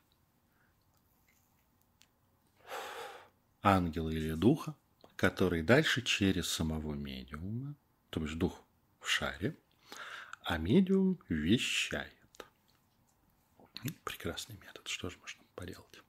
ангела 3.63 4.09
или 4.09 4.33
духа, 4.33 4.75
который 5.15 5.63
дальше 5.63 6.03
через 6.03 6.47
самого 6.47 6.93
медиума, 6.93 7.75
то 8.11 8.21
есть 8.21 8.37
дух 8.37 8.63
в 8.99 9.09
шаре, 9.09 9.57
а 10.43 10.57
медиум 10.57 11.19
вещает. 11.29 12.13
Прекрасный 14.03 14.57
метод, 14.57 14.87
что 14.87 15.09
же 15.09 15.17
можно 15.17 15.43
поделать? 15.55 16.03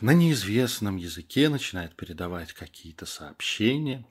На 0.00 0.14
неизвестном 0.14 0.96
языке 0.96 1.50
начинает 1.50 1.94
передавать 1.94 2.54
какие-то 2.54 3.04
сообщения. 3.04 4.06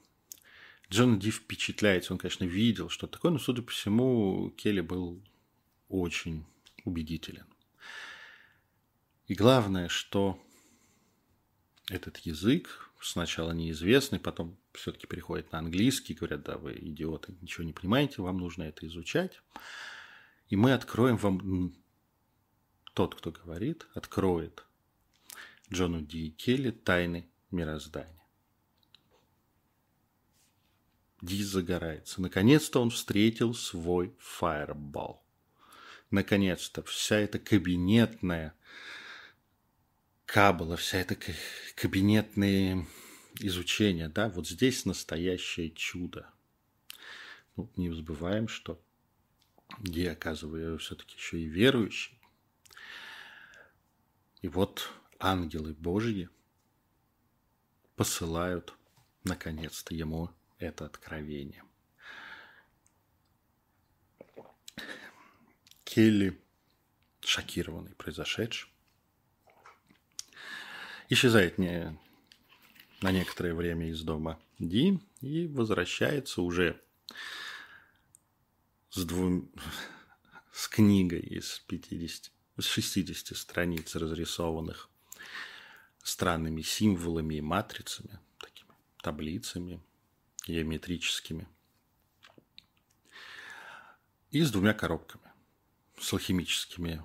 Джон 0.92 1.18
Ди 1.18 1.32
впечатляется, 1.32 2.14
он, 2.14 2.20
конечно, 2.20 2.44
видел, 2.44 2.90
что 2.90 3.08
такое, 3.08 3.32
но, 3.32 3.40
судя 3.40 3.64
по 3.64 3.72
всему, 3.72 4.52
Келли 4.52 4.82
был 4.82 5.20
очень 5.88 6.46
убедителен. 6.86 7.48
И 9.26 9.34
главное, 9.34 9.90
что 9.90 10.40
этот 11.90 12.18
язык 12.18 12.92
сначала 13.02 13.52
неизвестный, 13.52 14.20
потом 14.20 14.60
все-таки 14.74 15.08
переходит 15.08 15.52
на 15.52 15.58
английский, 15.58 16.14
говорят, 16.14 16.44
да, 16.44 16.60
вы 16.60 16.74
идиоты, 16.74 17.34
ничего 17.42 17.64
не 17.64 17.74
понимаете, 17.74 18.22
вам 18.22 18.38
нужно 18.38 18.62
это 18.64 18.86
изучать. 18.86 19.42
И 20.50 20.56
мы 20.56 20.74
откроем 20.74 21.18
вам, 21.18 21.76
тот, 22.94 23.16
кто 23.16 23.32
говорит, 23.32 23.88
откроет 23.96 24.66
Джону 25.72 26.02
Ди 26.02 26.32
Келли 26.32 26.72
тайны 26.72 27.30
мироздания. 27.52 28.26
Ди 31.22 31.44
загорается. 31.44 32.22
Наконец-то 32.22 32.82
он 32.82 32.90
встретил 32.90 33.54
свой 33.54 34.16
фаербол 34.20 35.22
наконец-то, 36.12 36.84
вся 36.84 37.18
эта 37.18 37.40
кабинетная 37.40 38.54
кабала, 40.26 40.76
вся 40.78 41.00
эта 41.00 41.18
кабинетные 41.76 42.88
изучения, 43.40 44.10
да, 44.10 44.30
вот 44.30 44.48
здесь 44.48 44.86
настоящее 44.86 45.72
чудо. 45.72 46.30
Ну, 47.56 47.72
не 47.76 47.92
забываем, 47.92 48.48
что 48.48 48.82
я, 49.84 50.14
оказываю, 50.14 50.78
все-таки 50.78 51.16
еще 51.16 51.40
и 51.40 51.46
верующий. 51.46 52.18
И 54.42 54.48
вот 54.48 54.90
ангелы 55.20 55.74
Божьи 55.74 56.30
посылают, 57.96 58.74
наконец-то, 59.24 59.94
ему 59.94 60.30
это 60.58 60.86
откровение. 60.86 61.64
Келли, 65.84 66.40
шокированный 67.20 67.94
произошедшим, 67.96 68.70
исчезает 71.10 71.58
не, 71.58 72.00
на 73.02 73.12
некоторое 73.12 73.54
время 73.54 73.90
из 73.90 74.02
дома 74.04 74.40
Ди 74.60 75.00
и 75.20 75.48
возвращается 75.48 76.42
уже 76.42 76.82
с, 78.92 79.04
двум, 79.04 79.52
с 80.54 80.68
книгой 80.68 81.20
из 81.20 81.60
50, 81.68 82.32
с 82.60 82.66
60 82.66 83.36
страниц, 83.36 83.96
разрисованных 83.96 84.90
странными 86.04 86.62
символами 86.62 87.36
и 87.36 87.42
матрицами, 87.42 88.20
такими 88.40 88.72
таблицами 89.02 89.82
геометрическими, 90.48 91.48
и 94.32 94.42
с 94.42 94.52
двумя 94.52 94.74
коробками 94.74 95.30
с 96.00 96.14
алхимическими 96.14 97.04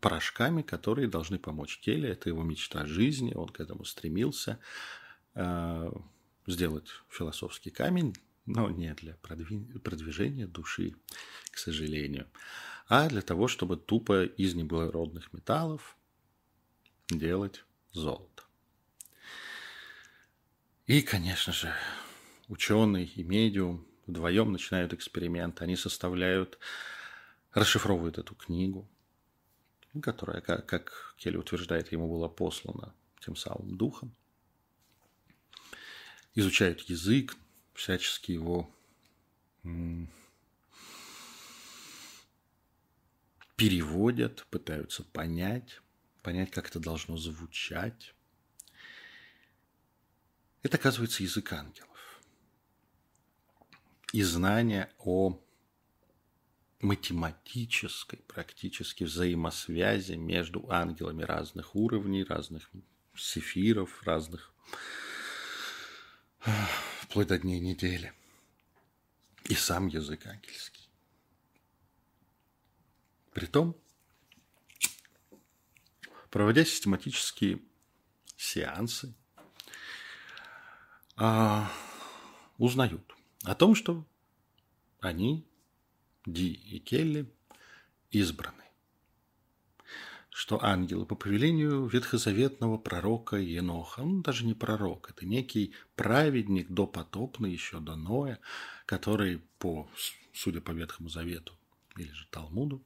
порошками, 0.00 0.62
которые 0.62 1.08
должны 1.08 1.38
помочь 1.38 1.80
теле. 1.80 2.10
Это 2.10 2.28
его 2.28 2.42
мечта 2.42 2.86
жизни, 2.86 3.34
он 3.34 3.48
к 3.48 3.60
этому 3.60 3.84
стремился 3.84 4.58
э, 5.34 5.92
сделать 6.46 6.88
философский 7.08 7.70
камень, 7.70 8.14
но 8.46 8.70
не 8.70 8.92
для 8.94 9.14
продвижения 9.14 10.46
души, 10.46 10.96
к 11.50 11.58
сожалению, 11.58 12.28
а 12.88 13.08
для 13.08 13.22
того, 13.22 13.48
чтобы 13.48 13.76
тупо 13.76 14.24
из 14.24 14.54
неблагородных 14.54 15.32
металлов 15.32 15.96
делать 17.08 17.64
золото. 17.94 18.42
И, 20.86 21.00
конечно 21.00 21.52
же, 21.52 21.72
ученый 22.48 23.04
и 23.04 23.22
медиум 23.22 23.86
вдвоем 24.06 24.52
начинают 24.52 24.92
эксперимент. 24.92 25.62
Они 25.62 25.76
составляют 25.76 26.58
расшифровывает 27.52 28.18
эту 28.18 28.34
книгу, 28.34 28.86
которая, 30.02 30.40
как, 30.40 30.66
как 30.66 31.14
Келли 31.16 31.36
утверждает, 31.36 31.92
ему 31.92 32.08
была 32.08 32.28
послана 32.28 32.92
тем 33.20 33.36
самым 33.36 33.76
духом. 33.76 34.14
Изучают 36.34 36.80
язык, 36.82 37.36
всячески 37.74 38.32
его 38.32 38.68
переводят, 43.56 44.44
пытаются 44.50 45.04
понять, 45.04 45.80
понять, 46.24 46.50
как 46.50 46.68
это 46.68 46.80
должно 46.80 47.16
звучать. 47.16 48.14
Это, 50.62 50.78
оказывается, 50.78 51.22
язык 51.22 51.52
ангелов. 51.52 52.20
И 54.12 54.22
знание 54.22 54.90
о 54.98 55.40
математической 56.80 58.16
практически 58.16 59.04
взаимосвязи 59.04 60.14
между 60.14 60.70
ангелами 60.70 61.22
разных 61.22 61.76
уровней, 61.76 62.24
разных 62.24 62.70
сефиров, 63.14 64.02
разных 64.04 64.52
вплоть 67.00 67.28
до 67.28 67.38
дней 67.38 67.60
недели. 67.60 68.12
И 69.44 69.54
сам 69.54 69.88
язык 69.88 70.26
ангельский. 70.26 70.88
Притом, 73.32 73.76
проводя 76.34 76.64
систематические 76.64 77.60
сеансы, 78.36 79.14
а, 81.16 81.70
узнают 82.58 83.14
о 83.44 83.54
том, 83.54 83.76
что 83.76 84.04
они 84.98 85.46
Ди 86.26 86.50
и 86.52 86.80
Келли 86.80 87.32
избраны. 88.10 88.64
Что 90.28 90.60
ангелы 90.60 91.06
по 91.06 91.14
повелению 91.14 91.86
ветхозаветного 91.86 92.78
пророка 92.78 93.36
Еноха, 93.36 94.00
он 94.00 94.22
даже 94.22 94.44
не 94.44 94.54
пророк, 94.54 95.10
это 95.10 95.24
некий 95.24 95.72
праведник 95.94 96.68
допотопный 96.68 97.52
еще 97.52 97.78
до 97.78 97.94
Ноя, 97.94 98.40
который, 98.86 99.38
по, 99.60 99.88
судя 100.32 100.60
по 100.60 100.72
Ветхому 100.72 101.08
Завету 101.08 101.52
или 101.96 102.10
же 102.10 102.26
Талмуду, 102.32 102.82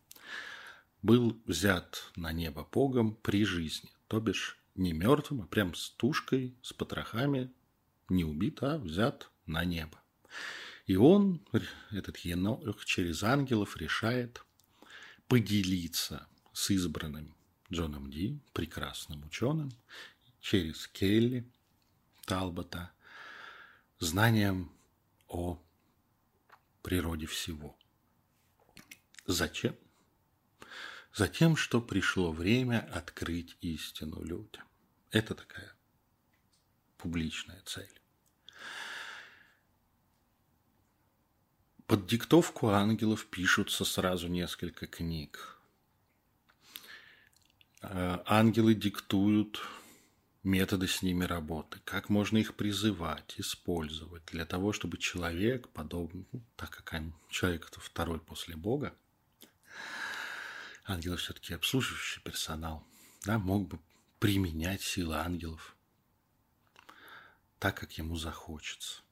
был 1.03 1.41
взят 1.47 2.11
на 2.17 2.33
небо 2.33 2.69
Богом 2.71 3.15
при 3.15 3.45
жизни, 3.45 3.91
то 4.09 4.21
бишь 4.21 4.59
не 4.75 4.93
мертвым, 4.93 5.43
а 5.43 5.47
прям 5.47 5.75
с 5.75 5.91
тушкой, 5.91 6.57
с 6.63 6.73
потрохами, 6.73 7.53
не 8.09 8.25
убит, 8.25 8.63
а 8.63 8.79
взят 8.79 9.31
на 9.47 9.65
небо. 9.65 10.01
И 10.87 10.97
он, 10.97 11.45
этот 11.91 12.17
енох, 12.19 12.85
через 12.85 13.23
ангелов 13.23 13.77
решает 13.77 14.45
поделиться 15.27 16.27
с 16.53 16.71
избранным 16.71 17.35
Джоном 17.71 18.11
Ди, 18.11 18.41
прекрасным 18.53 19.25
ученым, 19.25 19.71
через 20.41 20.89
Келли 20.89 21.47
Талбота, 22.25 22.91
знанием 23.99 24.73
о 25.27 25.61
природе 26.83 27.27
всего. 27.27 27.77
Зачем? 29.27 29.77
Затем, 31.19 31.57
что 31.57 31.81
пришло 31.81 32.31
время 32.31 32.89
открыть 32.95 33.57
истину 33.61 34.23
людям. 34.23 34.63
Это 35.11 35.35
такая 35.35 35.75
публичная 36.97 37.61
цель. 37.65 37.93
Под 41.89 42.07
диктовку 42.07 42.69
ангелов 42.69 43.27
пишутся 43.27 43.85
сразу 43.85 44.29
несколько 44.29 44.87
книг. 44.87 45.61
Э, 47.83 48.21
ангелы 48.25 48.77
диктуют 48.77 49.61
методы 50.45 50.87
с 50.87 51.03
ними 51.03 51.25
работы, 51.25 51.81
как 51.85 52.11
можно 52.11 52.39
их 52.39 52.55
призывать, 52.55 53.35
использовать 53.39 54.25
для 54.27 54.47
того, 54.47 54.73
чтобы 54.73 54.99
человек, 54.99 55.69
подобный, 55.71 56.29
ну, 56.31 56.45
так 56.55 56.71
как 56.71 57.03
человек 57.29 57.67
это 57.69 57.81
второй 57.81 58.21
после 58.21 58.55
Бога, 58.55 58.95
ангелы 60.89 61.17
все-таки 61.17 61.55
обслуживающий 61.55 62.23
персонал, 62.23 62.87
да, 63.25 63.39
мог 63.39 63.69
бы 63.69 63.79
применять 64.19 64.83
силы 64.83 65.17
ангелов 65.17 65.77
так, 67.59 67.77
как 67.79 67.93
ему 67.99 68.17
захочется. 68.17 69.03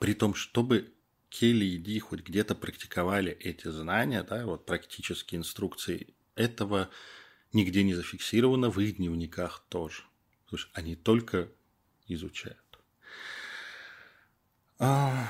При 0.00 0.14
том, 0.14 0.34
чтобы 0.34 0.92
Келли 1.28 1.64
и 1.64 1.78
Ди 1.78 1.98
хоть 1.98 2.20
где-то 2.20 2.54
практиковали 2.54 3.32
эти 3.32 3.68
знания, 3.68 4.22
да, 4.22 4.44
вот 4.44 4.66
практические 4.66 5.40
инструкции, 5.40 6.14
этого 6.34 6.90
нигде 7.52 7.82
не 7.82 7.94
зафиксировано, 7.94 8.70
в 8.70 8.78
их 8.80 8.96
дневниках 8.96 9.64
тоже. 9.68 10.02
Потому 10.44 10.58
что 10.58 10.70
они 10.74 10.94
только 10.94 11.50
изучают. 12.06 12.58
А... 14.78 15.26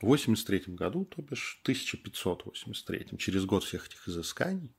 В 0.00 0.06
83 0.06 0.74
году, 0.74 1.04
то 1.04 1.22
бишь 1.22 1.58
1583, 1.62 3.18
через 3.18 3.44
год 3.44 3.64
всех 3.64 3.86
этих 3.86 4.08
изысканий, 4.08 4.72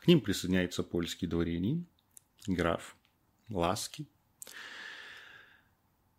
к 0.00 0.06
ним 0.06 0.20
присоединяется 0.20 0.82
польский 0.82 1.28
дворянин, 1.28 1.86
граф 2.46 2.96
Ласки. 3.48 4.08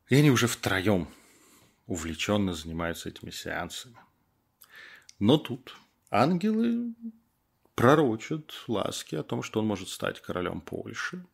И 0.08 0.16
они 0.16 0.32
уже 0.32 0.48
втроем 0.48 1.10
увлеченно 1.86 2.54
занимаются 2.54 3.10
этими 3.10 3.32
сеансами. 3.32 3.98
Но 5.20 5.38
тут 5.38 5.76
ангелы 6.10 6.94
пророчат 7.76 8.54
Ласки 8.68 9.16
о 9.16 9.24
том, 9.24 9.44
что 9.44 9.60
он 9.60 9.68
может 9.68 9.90
стать 9.90 10.22
королем 10.22 10.62
Польши. 10.62 11.26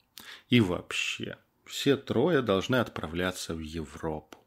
И 0.50 0.62
вообще, 0.62 1.38
все 1.66 1.98
трое 1.98 2.42
должны 2.42 2.78
отправляться 2.78 3.54
в 3.54 3.60
Европу. 3.60 4.42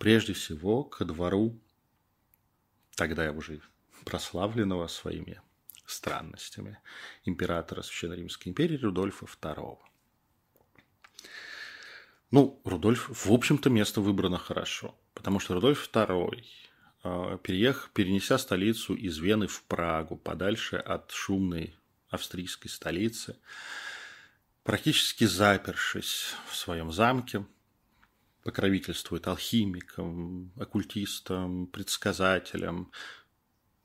Прежде 0.00 0.32
всего, 0.32 0.82
ко 0.82 1.04
двору, 1.04 1.60
тогда 2.94 3.30
уже 3.32 3.60
прославленного 4.06 4.86
своими 4.86 5.42
странностями 5.84 6.78
императора 7.26 7.82
Священной 7.82 8.16
Римской 8.16 8.48
империи 8.48 8.78
Рудольфа 8.78 9.26
II. 9.26 9.76
Ну, 12.30 12.62
Рудольф, 12.64 13.10
в 13.26 13.30
общем-то, 13.30 13.68
место 13.68 14.00
выбрано 14.00 14.38
хорошо, 14.38 14.98
потому 15.12 15.38
что 15.38 15.52
Рудольф 15.52 15.86
II, 15.92 16.46
а, 17.02 17.36
переехав, 17.36 17.90
перенеся 17.90 18.38
столицу 18.38 18.94
из 18.94 19.18
Вены 19.18 19.48
в 19.48 19.62
Прагу, 19.64 20.16
подальше 20.16 20.76
от 20.76 21.10
шумной 21.10 21.76
австрийской 22.08 22.70
столицы, 22.70 23.36
практически 24.62 25.24
запершись 25.24 26.34
в 26.48 26.56
своем 26.56 26.90
замке, 26.90 27.44
покровительствует 28.50 29.28
алхимикам, 29.28 30.50
оккультистам, 30.58 31.68
предсказателям, 31.68 32.90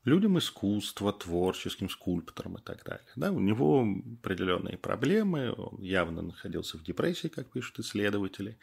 людям 0.02 0.38
искусства, 0.38 1.12
творческим 1.12 1.88
скульпторам 1.88 2.56
и 2.56 2.60
так 2.60 2.82
далее. 2.82 3.06
Да, 3.14 3.30
у 3.30 3.38
него 3.38 3.86
определенные 4.20 4.76
проблемы, 4.76 5.52
он 5.52 5.80
явно 5.80 6.20
находился 6.20 6.78
в 6.78 6.82
депрессии, 6.82 7.28
как 7.28 7.52
пишут 7.52 7.78
исследователи. 7.78 8.58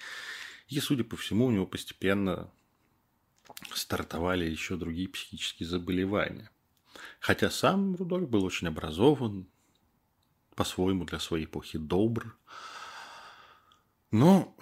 И, 0.67 0.77
судя 0.81 1.05
по 1.05 1.15
всему, 1.15 1.45
у 1.45 1.51
него 1.51 1.65
постепенно 1.65 2.51
стартовали 3.73 4.43
еще 4.43 4.75
другие 4.75 5.07
психические 5.07 5.69
заболевания. 5.69 6.51
Хотя 7.21 7.49
сам 7.49 7.95
Рудольф 7.95 8.29
был 8.29 8.43
очень 8.43 8.67
образован, 8.67 9.47
по-своему 10.53 11.05
для 11.05 11.19
своей 11.19 11.45
эпохи 11.45 11.77
добр. 11.77 12.37
Но 14.11 14.53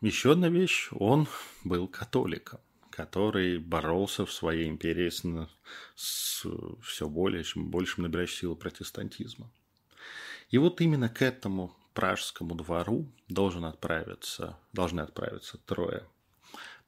еще 0.00 0.32
одна 0.32 0.48
вещь, 0.48 0.88
он 0.92 1.26
был 1.64 1.88
католиком 1.88 2.60
который 2.96 3.58
боролся 3.58 4.24
в 4.24 4.32
своей 4.32 4.70
империи 4.70 5.10
с, 5.10 5.22
с 5.94 6.46
все 6.82 7.08
более, 7.10 7.44
чем 7.44 7.70
большим 7.70 8.04
набирающим 8.04 8.38
силу 8.38 8.56
протестантизма. 8.56 9.52
И 10.48 10.56
вот 10.56 10.80
именно 10.80 11.10
к 11.10 11.20
этому 11.20 11.76
пражскому 11.92 12.54
двору 12.54 13.12
должен 13.28 13.66
отправиться, 13.66 14.58
должны 14.72 15.02
отправиться 15.02 15.58
трое 15.58 16.08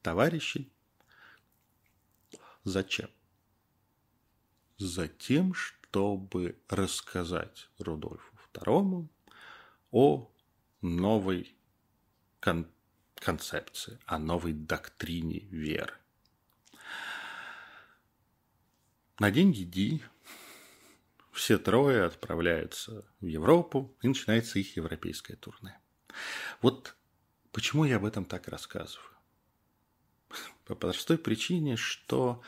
товарищей. 0.01 0.71
Зачем? 2.63 3.11
Затем, 4.77 5.53
чтобы 5.53 6.59
рассказать 6.69 7.69
Рудольфу 7.77 8.35
II 8.53 9.07
о 9.91 10.31
новой 10.81 11.55
кон 12.41 12.65
концепции, 13.19 13.99
о 14.05 14.17
новой 14.17 14.53
доктрине 14.53 15.39
веры. 15.39 15.93
На 19.19 19.31
деньги 19.31 19.63
Ди 19.63 20.01
все 21.31 21.57
трое 21.57 22.05
отправляются 22.05 23.05
в 23.21 23.25
Европу, 23.25 23.95
и 24.01 24.07
начинается 24.07 24.59
их 24.59 24.75
европейское 24.75 25.37
турне. 25.37 25.77
Вот 26.61 26.95
почему 27.51 27.85
я 27.85 27.97
об 27.97 28.05
этом 28.05 28.25
так 28.25 28.47
рассказываю? 28.47 29.09
По 30.65 30.75
простой 30.75 31.17
причине, 31.17 31.75
что 31.75 32.41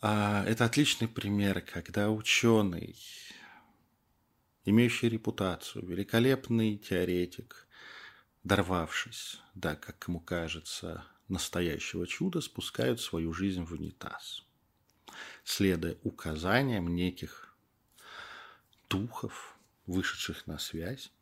а, 0.00 0.44
это 0.46 0.64
отличный 0.64 1.08
пример, 1.08 1.60
когда 1.60 2.10
ученый, 2.10 2.96
имеющий 4.64 5.08
репутацию, 5.08 5.86
великолепный 5.86 6.76
теоретик, 6.76 7.66
дорвавшись, 8.44 9.40
да, 9.54 9.76
как 9.76 10.08
ему 10.08 10.20
кажется, 10.20 11.04
настоящего 11.28 12.06
чуда, 12.06 12.40
спускают 12.40 13.00
свою 13.00 13.32
жизнь 13.32 13.64
в 13.64 13.72
унитаз, 13.72 14.44
следуя 15.44 15.96
указаниям 16.02 16.94
неких 16.94 17.56
духов, 18.88 19.56
вышедших 19.86 20.46
на 20.46 20.58
связь, 20.58 21.12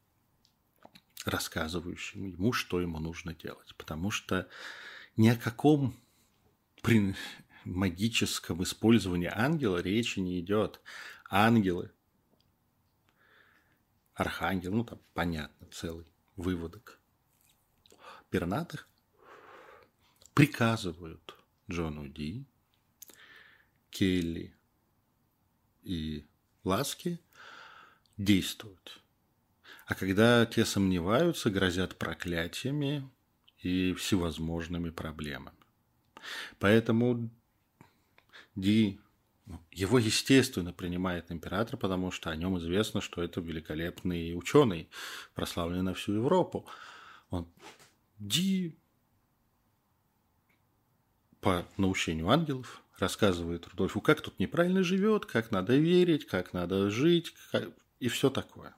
рассказывающим 1.24 2.26
ему, 2.26 2.52
что 2.52 2.80
ему 2.80 2.98
нужно 2.98 3.35
делать. 3.35 3.74
Потому 3.76 4.11
что 4.11 4.48
ни 5.16 5.28
о 5.28 5.37
каком 5.37 5.94
при 6.83 7.14
магическом 7.64 8.62
использовании 8.62 9.30
ангела 9.33 9.78
речи 9.78 10.18
не 10.18 10.40
идет. 10.40 10.80
Ангелы, 11.28 11.92
архангел, 14.14 14.72
ну 14.72 14.85
там 14.85 14.98
понятно, 15.14 15.68
целый 15.70 16.06
выводок 16.37 16.99
пернатых 18.31 18.88
приказывают 20.35 21.37
Джону 21.71 22.09
Ди, 22.09 22.47
Келли 23.90 24.55
и 25.83 26.27
Ласки 26.64 27.21
действовать. 28.16 29.01
А 29.87 29.95
когда 29.95 30.47
те 30.47 30.64
сомневаются, 30.64 31.51
грозят 31.51 31.97
проклятиями 31.97 33.11
и 33.59 33.93
всевозможными 33.95 34.90
проблемами. 34.90 35.57
Поэтому 36.59 37.31
Ди 38.55 39.01
ну, 39.47 39.59
его, 39.73 39.99
естественно, 39.99 40.73
принимает 40.73 41.33
император, 41.33 41.77
потому 41.77 42.12
что 42.12 42.31
о 42.31 42.37
нем 42.37 42.57
известно, 42.59 43.01
что 43.01 43.21
это 43.21 43.40
великолепный 43.40 44.38
ученый, 44.38 44.88
прославленный 45.35 45.83
на 45.83 45.95
всю 45.95 46.12
Европу. 46.12 46.66
Он 47.31 47.49
Ди 48.20 48.78
по 51.40 51.66
наущению 51.78 52.28
ангелов 52.28 52.83
рассказывает 52.98 53.66
Рудольфу, 53.68 54.02
как 54.02 54.20
тут 54.20 54.38
неправильно 54.38 54.83
живет, 54.83 55.24
как 55.24 55.50
надо 55.50 55.76
верить, 55.76 56.26
как 56.26 56.52
надо 56.52 56.90
жить 56.90 57.35
как... 57.50 57.70
и 57.98 58.09
все 58.09 58.28
такое. 58.28 58.76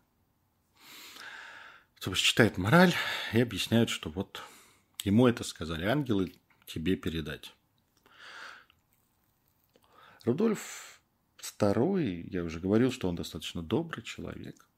Есть 2.07 2.23
читает 2.23 2.57
мораль 2.57 2.95
и 3.33 3.41
объясняет, 3.41 3.91
что 3.91 4.11
вот 4.11 4.43
ему 5.03 5.27
это 5.27 5.43
сказали 5.43 5.87
ангелы 5.87 6.33
тебе 6.67 6.95
передать. 6.95 7.53
Рудольф 10.25 11.01
II, 11.39 12.29
я 12.31 12.45
уже 12.45 12.61
говорил, 12.61 12.93
что 12.93 13.09
он 13.09 13.17
достаточно 13.17 13.61
добрый 13.61 14.05
человек. 14.05 14.69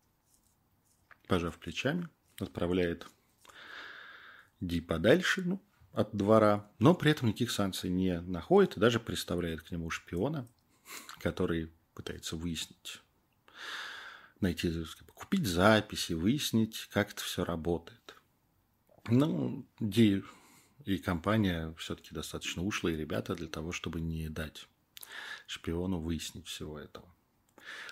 Пожав 1.29 1.59
плечами, 1.59 2.09
отправляет 2.39 3.07
Ди 4.67 4.81
подальше, 4.81 5.43
ну, 5.45 5.63
от 5.93 6.17
двора, 6.17 6.71
но 6.79 6.95
при 6.95 7.11
этом 7.11 7.29
никаких 7.29 7.51
санкций 7.51 7.91
не 7.91 8.21
находит 8.23 8.77
и 8.77 8.81
даже 8.81 8.99
представляет 8.99 9.63
к 9.63 9.71
нему 9.71 9.91
шпиона, 9.91 10.49
который 11.21 11.71
пытается 11.95 12.37
выяснить, 12.37 13.03
найти, 14.41 14.73
купить 15.15 15.47
записи, 15.47 16.15
выяснить, 16.15 16.89
как 16.93 17.13
это 17.13 17.23
все 17.23 17.45
работает. 17.45 18.17
Ну, 19.07 19.67
Ди 19.81 20.25
и 20.87 20.99
компания 20.99 21.75
все-таки 21.79 22.15
достаточно 22.15 22.63
ушлые 22.63 22.97
ребята 22.97 23.35
для 23.35 23.49
того, 23.49 23.71
чтобы 23.73 24.01
не 24.01 24.29
дать 24.31 24.67
шпиону 25.47 26.01
выяснить 26.01 26.47
всего 26.47 26.79
этого. 26.79 27.15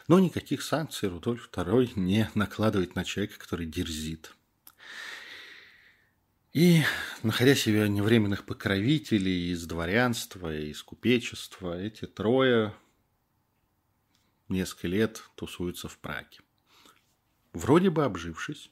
Но 0.08 0.18
никаких 0.18 0.62
санкций 0.62 1.08
Рудольф 1.08 1.50
II 1.52 1.92
не 1.96 2.30
накладывает 2.34 2.94
на 2.94 3.04
человека, 3.04 3.38
который 3.38 3.66
дерзит. 3.66 4.34
И, 6.52 6.82
находя 7.22 7.54
себе 7.54 7.88
невременных 7.88 8.44
покровителей 8.44 9.52
из 9.52 9.64
дворянства, 9.66 10.54
из 10.54 10.82
купечества, 10.82 11.80
эти 11.80 12.06
трое 12.06 12.74
несколько 14.48 14.86
лет 14.88 15.22
тусуются 15.34 15.88
в 15.88 15.96
Праге. 15.96 16.40
Вроде 17.54 17.88
бы 17.88 18.04
обжившись. 18.04 18.70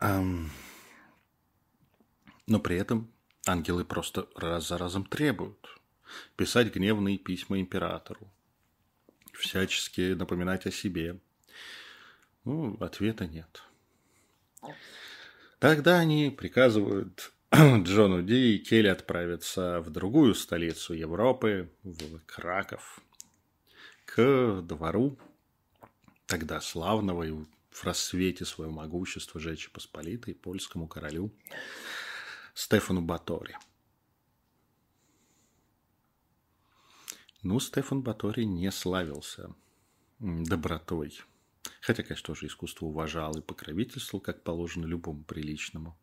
Но 0.00 0.48
при 2.60 2.76
этом 2.76 3.08
ангелы 3.46 3.84
просто 3.84 4.28
раз 4.34 4.66
за 4.66 4.78
разом 4.78 5.04
требуют 5.06 5.78
писать 6.34 6.74
гневные 6.74 7.18
письма 7.18 7.60
императору, 7.60 8.28
всячески 9.32 10.14
напоминать 10.14 10.66
о 10.66 10.72
себе. 10.72 11.20
Ну, 12.44 12.76
ответа 12.80 13.28
нет. 13.28 13.62
Тогда 15.58 15.98
они 15.98 16.30
приказывают 16.30 17.32
Джону 17.54 18.22
Ди 18.22 18.56
и 18.56 18.58
Келли 18.58 18.88
отправиться 18.88 19.80
в 19.80 19.90
другую 19.90 20.34
столицу 20.34 20.94
Европы, 20.94 21.70
в 21.82 22.18
Краков, 22.26 23.00
к 24.04 24.62
двору 24.62 25.18
тогда 26.26 26.60
славного 26.60 27.22
и 27.22 27.30
в 27.30 27.84
рассвете 27.84 28.44
своего 28.44 28.72
могущества 28.72 29.40
Жечи 29.40 29.70
Посполитой 29.70 30.34
польскому 30.34 30.88
королю 30.88 31.32
Стефану 32.54 33.02
Батори. 33.02 33.56
Ну, 37.42 37.60
Стефан 37.60 38.02
Батори 38.02 38.44
не 38.44 38.70
славился 38.70 39.54
добротой– 40.18 41.20
Хотя, 41.80 42.02
конечно, 42.02 42.26
тоже 42.26 42.46
искусство 42.46 42.86
уважал 42.86 43.36
и 43.36 43.42
покровительствовал, 43.42 44.20
как 44.20 44.42
положено 44.42 44.86
любому 44.86 45.24
приличному 45.24 45.98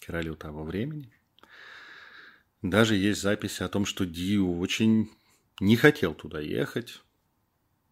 королю 0.00 0.34
того 0.34 0.64
времени. 0.64 1.12
Даже 2.62 2.96
есть 2.96 3.22
записи 3.22 3.62
о 3.62 3.68
том, 3.68 3.84
что 3.84 4.04
Диу 4.04 4.58
очень 4.58 5.10
не 5.60 5.76
хотел 5.76 6.14
туда 6.14 6.40
ехать. 6.40 7.02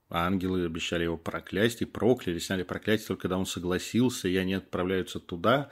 Ангелы 0.09 0.65
обещали 0.65 1.05
его 1.05 1.17
проклясть 1.17 1.83
и 1.83 1.85
прокляли, 1.85 2.39
сняли 2.39 2.63
проклятие 2.63 3.09
только 3.09 3.23
когда 3.23 3.39
он 3.39 3.47
согласился, 3.47 4.29
и 4.29 4.37
они 4.37 4.55
отправляются 4.55 5.21
туда. 5.21 5.71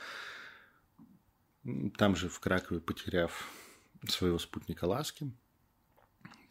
Там 1.96 2.14
же 2.16 2.28
в 2.28 2.40
Кракове, 2.40 2.80
потеряв 2.80 3.48
своего 4.08 4.38
спутника 4.38 4.84
Ласки, 4.84 5.32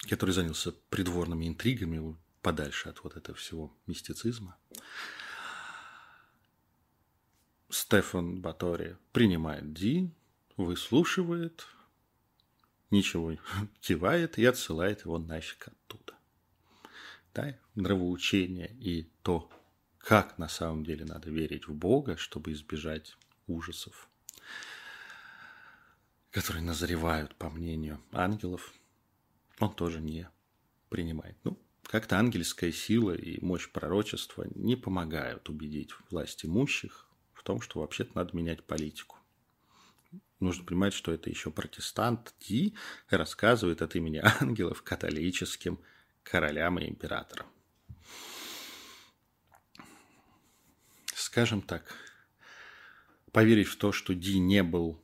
который 0.09 0.31
занялся 0.31 0.71
придворными 0.89 1.47
интригами, 1.47 2.17
подальше 2.43 2.89
от 2.89 3.03
вот 3.03 3.17
этого 3.17 3.35
всего 3.35 3.75
мистицизма. 3.87 4.55
Стефан 7.69 8.41
Батори 8.41 8.97
принимает 9.13 9.73
Ди, 9.73 10.13
выслушивает, 10.57 11.65
ничего 12.91 13.35
кивает 13.81 14.37
и 14.37 14.45
отсылает 14.45 15.05
его 15.05 15.17
нафиг 15.17 15.69
оттуда. 15.69 16.13
Да, 17.33 17.57
нравоучение 17.73 18.75
и 18.79 19.09
то, 19.23 19.49
как 19.97 20.37
на 20.37 20.49
самом 20.49 20.83
деле 20.83 21.05
надо 21.05 21.31
верить 21.31 21.67
в 21.67 21.73
Бога, 21.73 22.17
чтобы 22.17 22.51
избежать 22.51 23.17
ужасов, 23.47 24.07
которые 26.29 26.63
назревают, 26.63 27.33
по 27.35 27.49
мнению 27.49 28.03
ангелов, 28.11 28.73
он 29.59 29.73
тоже 29.73 30.01
не 30.01 30.29
принимает. 30.89 31.37
Ну, 31.43 31.57
как-то 31.87 32.17
ангельская 32.17 32.71
сила 32.71 33.13
и 33.13 33.43
мощь 33.43 33.69
пророчества 33.69 34.45
не 34.55 34.75
помогают 34.75 35.49
убедить 35.49 35.91
власть 36.09 36.45
имущих 36.45 37.07
в 37.33 37.43
том, 37.43 37.61
что 37.61 37.79
вообще-то 37.79 38.11
надо 38.15 38.35
менять 38.35 38.63
политику. 38.63 39.17
Нужно 40.39 40.65
понимать, 40.65 40.93
что 40.93 41.11
это 41.11 41.29
еще 41.29 41.51
протестант 41.51 42.33
Ди 42.41 42.75
рассказывает 43.09 43.81
от 43.81 43.95
имени 43.95 44.21
ангелов 44.41 44.81
католическим 44.81 45.79
королям 46.23 46.79
и 46.79 46.89
императорам. 46.89 47.47
Скажем 51.15 51.61
так, 51.61 51.95
поверить 53.31 53.67
в 53.67 53.77
то, 53.77 53.91
что 53.91 54.13
Ди 54.13 54.39
не 54.39 54.63
был 54.63 55.03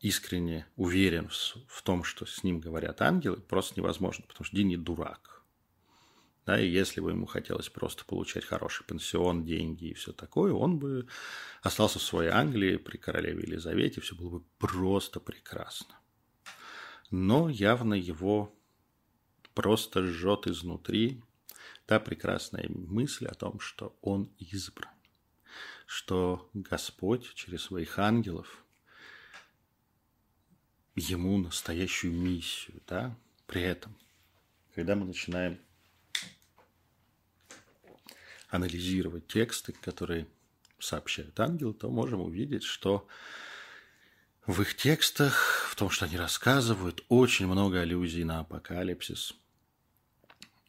искренне 0.00 0.66
уверен 0.76 1.28
в, 1.28 1.56
в 1.66 1.82
том, 1.82 2.04
что 2.04 2.24
с 2.24 2.44
ним 2.44 2.60
говорят 2.60 3.02
ангелы, 3.02 3.38
просто 3.38 3.80
невозможно, 3.80 4.24
потому 4.28 4.44
что 4.44 4.56
Дини 4.56 4.76
дурак. 4.76 5.42
Да, 6.46 6.60
и 6.60 6.68
если 6.68 7.00
бы 7.00 7.10
ему 7.10 7.26
хотелось 7.26 7.70
просто 7.70 8.04
получать 8.04 8.44
хороший 8.44 8.84
пенсион, 8.84 9.44
деньги 9.44 9.86
и 9.86 9.94
все 9.94 10.12
такое, 10.12 10.52
он 10.52 10.78
бы 10.78 11.08
остался 11.62 11.98
в 11.98 12.02
своей 12.02 12.30
Англии 12.30 12.76
при 12.76 12.98
королеве 12.98 13.42
Елизавете, 13.42 14.02
все 14.02 14.14
было 14.14 14.38
бы 14.38 14.44
просто 14.58 15.20
прекрасно. 15.20 15.98
Но 17.10 17.48
явно 17.48 17.94
его 17.94 18.54
просто 19.54 20.02
жжет 20.02 20.46
изнутри 20.46 21.22
та 21.86 21.98
прекрасная 21.98 22.68
мысль 22.68 23.26
о 23.26 23.34
том, 23.34 23.58
что 23.58 23.96
он 24.02 24.30
избран, 24.38 24.92
что 25.86 26.50
Господь 26.52 27.34
через 27.34 27.62
своих 27.62 27.98
ангелов– 27.98 28.60
ему 30.94 31.38
настоящую 31.38 32.12
миссию, 32.12 32.80
да, 32.86 33.16
при 33.46 33.62
этом, 33.62 33.96
когда 34.74 34.94
мы 34.94 35.06
начинаем 35.06 35.58
анализировать 38.48 39.26
тексты, 39.26 39.72
которые 39.72 40.26
сообщают 40.78 41.38
ангелы, 41.40 41.74
то 41.74 41.90
можем 41.90 42.20
увидеть, 42.20 42.62
что 42.62 43.06
в 44.46 44.60
их 44.60 44.76
текстах, 44.76 45.68
в 45.70 45.76
том, 45.76 45.90
что 45.90 46.04
они 46.04 46.16
рассказывают, 46.16 47.04
очень 47.08 47.46
много 47.46 47.80
аллюзий 47.80 48.24
на 48.24 48.40
апокалипсис, 48.40 49.34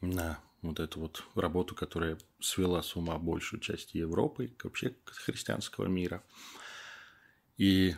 на 0.02 0.40
вот 0.62 0.80
эту 0.80 1.02
вот 1.02 1.24
работу, 1.36 1.76
которая 1.76 2.18
свела 2.40 2.82
с 2.82 2.96
ума 2.96 3.20
большую 3.20 3.60
часть 3.60 3.94
Европы, 3.94 4.52
вообще 4.64 4.96
христианского 5.06 5.86
мира. 5.86 6.24
И 7.58 7.96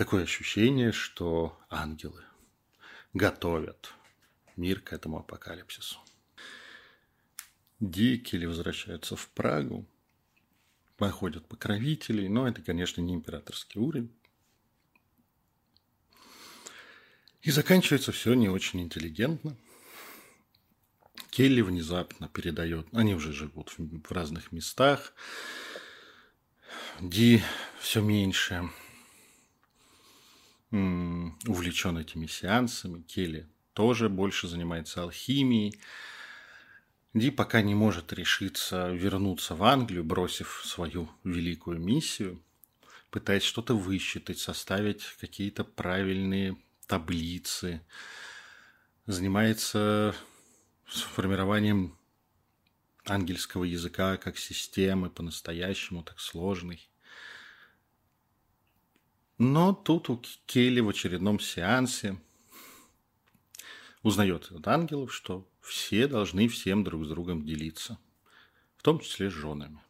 такое 0.00 0.22
ощущение, 0.22 0.92
что 0.92 1.60
ангелы 1.68 2.24
готовят 3.12 3.92
мир 4.56 4.80
к 4.80 4.94
этому 4.94 5.18
апокалипсису. 5.18 5.98
Дикели 7.80 8.46
возвращаются 8.46 9.14
в 9.14 9.28
Прагу, 9.28 9.84
находят 10.98 11.46
покровителей, 11.46 12.28
но 12.28 12.48
это, 12.48 12.62
конечно, 12.62 13.02
не 13.02 13.12
императорский 13.12 13.78
уровень. 13.78 14.10
И 17.42 17.50
заканчивается 17.50 18.10
все 18.10 18.32
не 18.32 18.48
очень 18.48 18.80
интеллигентно. 18.80 19.54
Келли 21.28 21.60
внезапно 21.60 22.26
передает, 22.30 22.88
они 22.92 23.14
уже 23.14 23.34
живут 23.34 23.74
в 23.76 24.10
разных 24.12 24.50
местах, 24.50 25.12
Ди 27.00 27.42
все 27.80 28.00
меньше 28.00 28.70
увлечен 30.70 31.98
этими 31.98 32.26
сеансами. 32.26 33.02
Келли 33.02 33.48
тоже 33.72 34.08
больше 34.08 34.48
занимается 34.48 35.02
алхимией. 35.02 35.80
Ди 37.12 37.30
пока 37.30 37.60
не 37.60 37.74
может 37.74 38.12
решиться 38.12 38.90
вернуться 38.90 39.56
в 39.56 39.64
Англию, 39.64 40.04
бросив 40.04 40.62
свою 40.64 41.10
великую 41.24 41.80
миссию, 41.80 42.40
пытаясь 43.10 43.42
что-то 43.42 43.76
высчитать, 43.76 44.38
составить 44.38 45.04
какие-то 45.20 45.64
правильные 45.64 46.56
таблицы, 46.86 47.80
занимается 49.06 50.14
формированием 50.84 51.98
ангельского 53.04 53.64
языка 53.64 54.16
как 54.16 54.38
системы 54.38 55.10
по-настоящему, 55.10 56.02
так 56.02 56.20
сложной. 56.20 56.89
Но 59.40 59.72
тут 59.72 60.10
у 60.10 60.22
Келли 60.44 60.80
в 60.80 60.90
очередном 60.90 61.40
сеансе 61.40 62.20
узнает 64.02 64.52
от 64.52 64.68
ангелов, 64.68 65.14
что 65.14 65.48
все 65.62 66.06
должны 66.06 66.46
всем 66.46 66.84
друг 66.84 67.06
с 67.06 67.08
другом 67.08 67.46
делиться, 67.46 67.98
в 68.76 68.82
том 68.82 69.00
числе 69.00 69.30
с 69.30 69.32
женами. 69.32 69.80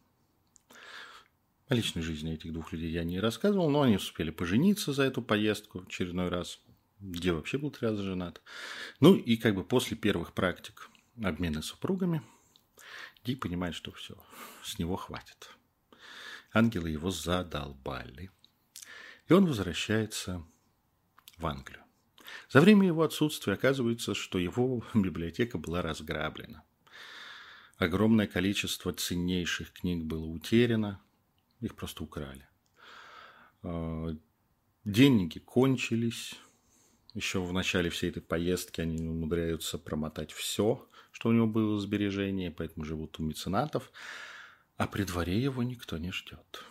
О 1.67 1.75
личной 1.75 2.01
жизни 2.01 2.33
этих 2.33 2.53
двух 2.53 2.71
людей 2.71 2.91
я 2.91 3.03
не 3.03 3.19
рассказывал, 3.19 3.69
но 3.69 3.81
они 3.81 3.97
успели 3.97 4.31
пожениться 4.31 4.93
за 4.93 5.03
эту 5.03 5.21
поездку 5.21 5.81
в 5.81 5.87
очередной 5.87 6.29
раз, 6.29 6.61
где 7.01 7.33
вообще 7.33 7.57
был 7.57 7.71
три 7.71 7.89
раза 7.89 8.03
женат. 8.03 8.41
Ну 9.01 9.15
и 9.15 9.35
как 9.35 9.55
бы 9.55 9.65
после 9.65 9.97
первых 9.97 10.31
практик 10.31 10.89
обмена 11.21 11.61
супругами 11.61 12.21
Ди 13.25 13.35
понимает, 13.35 13.75
что 13.75 13.91
все, 13.91 14.15
с 14.63 14.79
него 14.79 14.95
хватит. 14.95 15.49
Ангелы 16.53 16.89
его 16.89 17.11
задолбали. 17.11 18.31
И 19.31 19.33
он 19.33 19.45
возвращается 19.45 20.45
в 21.37 21.45
Англию. 21.45 21.81
За 22.49 22.59
время 22.59 22.87
его 22.87 23.01
отсутствия 23.01 23.53
оказывается, 23.53 24.13
что 24.13 24.37
его 24.37 24.83
библиотека 24.93 25.57
была 25.57 25.81
разграблена. 25.81 26.63
Огромное 27.77 28.27
количество 28.27 28.91
ценнейших 28.91 29.71
книг 29.71 30.03
было 30.03 30.25
утеряно, 30.25 31.01
их 31.61 31.77
просто 31.77 32.03
украли. 32.03 32.45
А, 33.63 34.09
деньги 34.83 35.39
кончились. 35.39 36.35
Еще 37.13 37.39
в 37.39 37.53
начале 37.53 37.89
всей 37.89 38.09
этой 38.09 38.21
поездки 38.21 38.81
они 38.81 39.07
умудряются 39.07 39.77
промотать 39.77 40.33
все, 40.33 40.85
что 41.13 41.29
у 41.29 41.31
него 41.31 41.47
было 41.47 41.77
в 41.77 41.79
сбережении, 41.79 42.49
поэтому 42.49 42.83
живут 42.83 43.17
у 43.17 43.23
меценатов. 43.23 43.93
А 44.75 44.87
при 44.87 45.03
дворе 45.03 45.41
его 45.41 45.63
никто 45.63 45.97
не 45.97 46.11
ждет. 46.11 46.65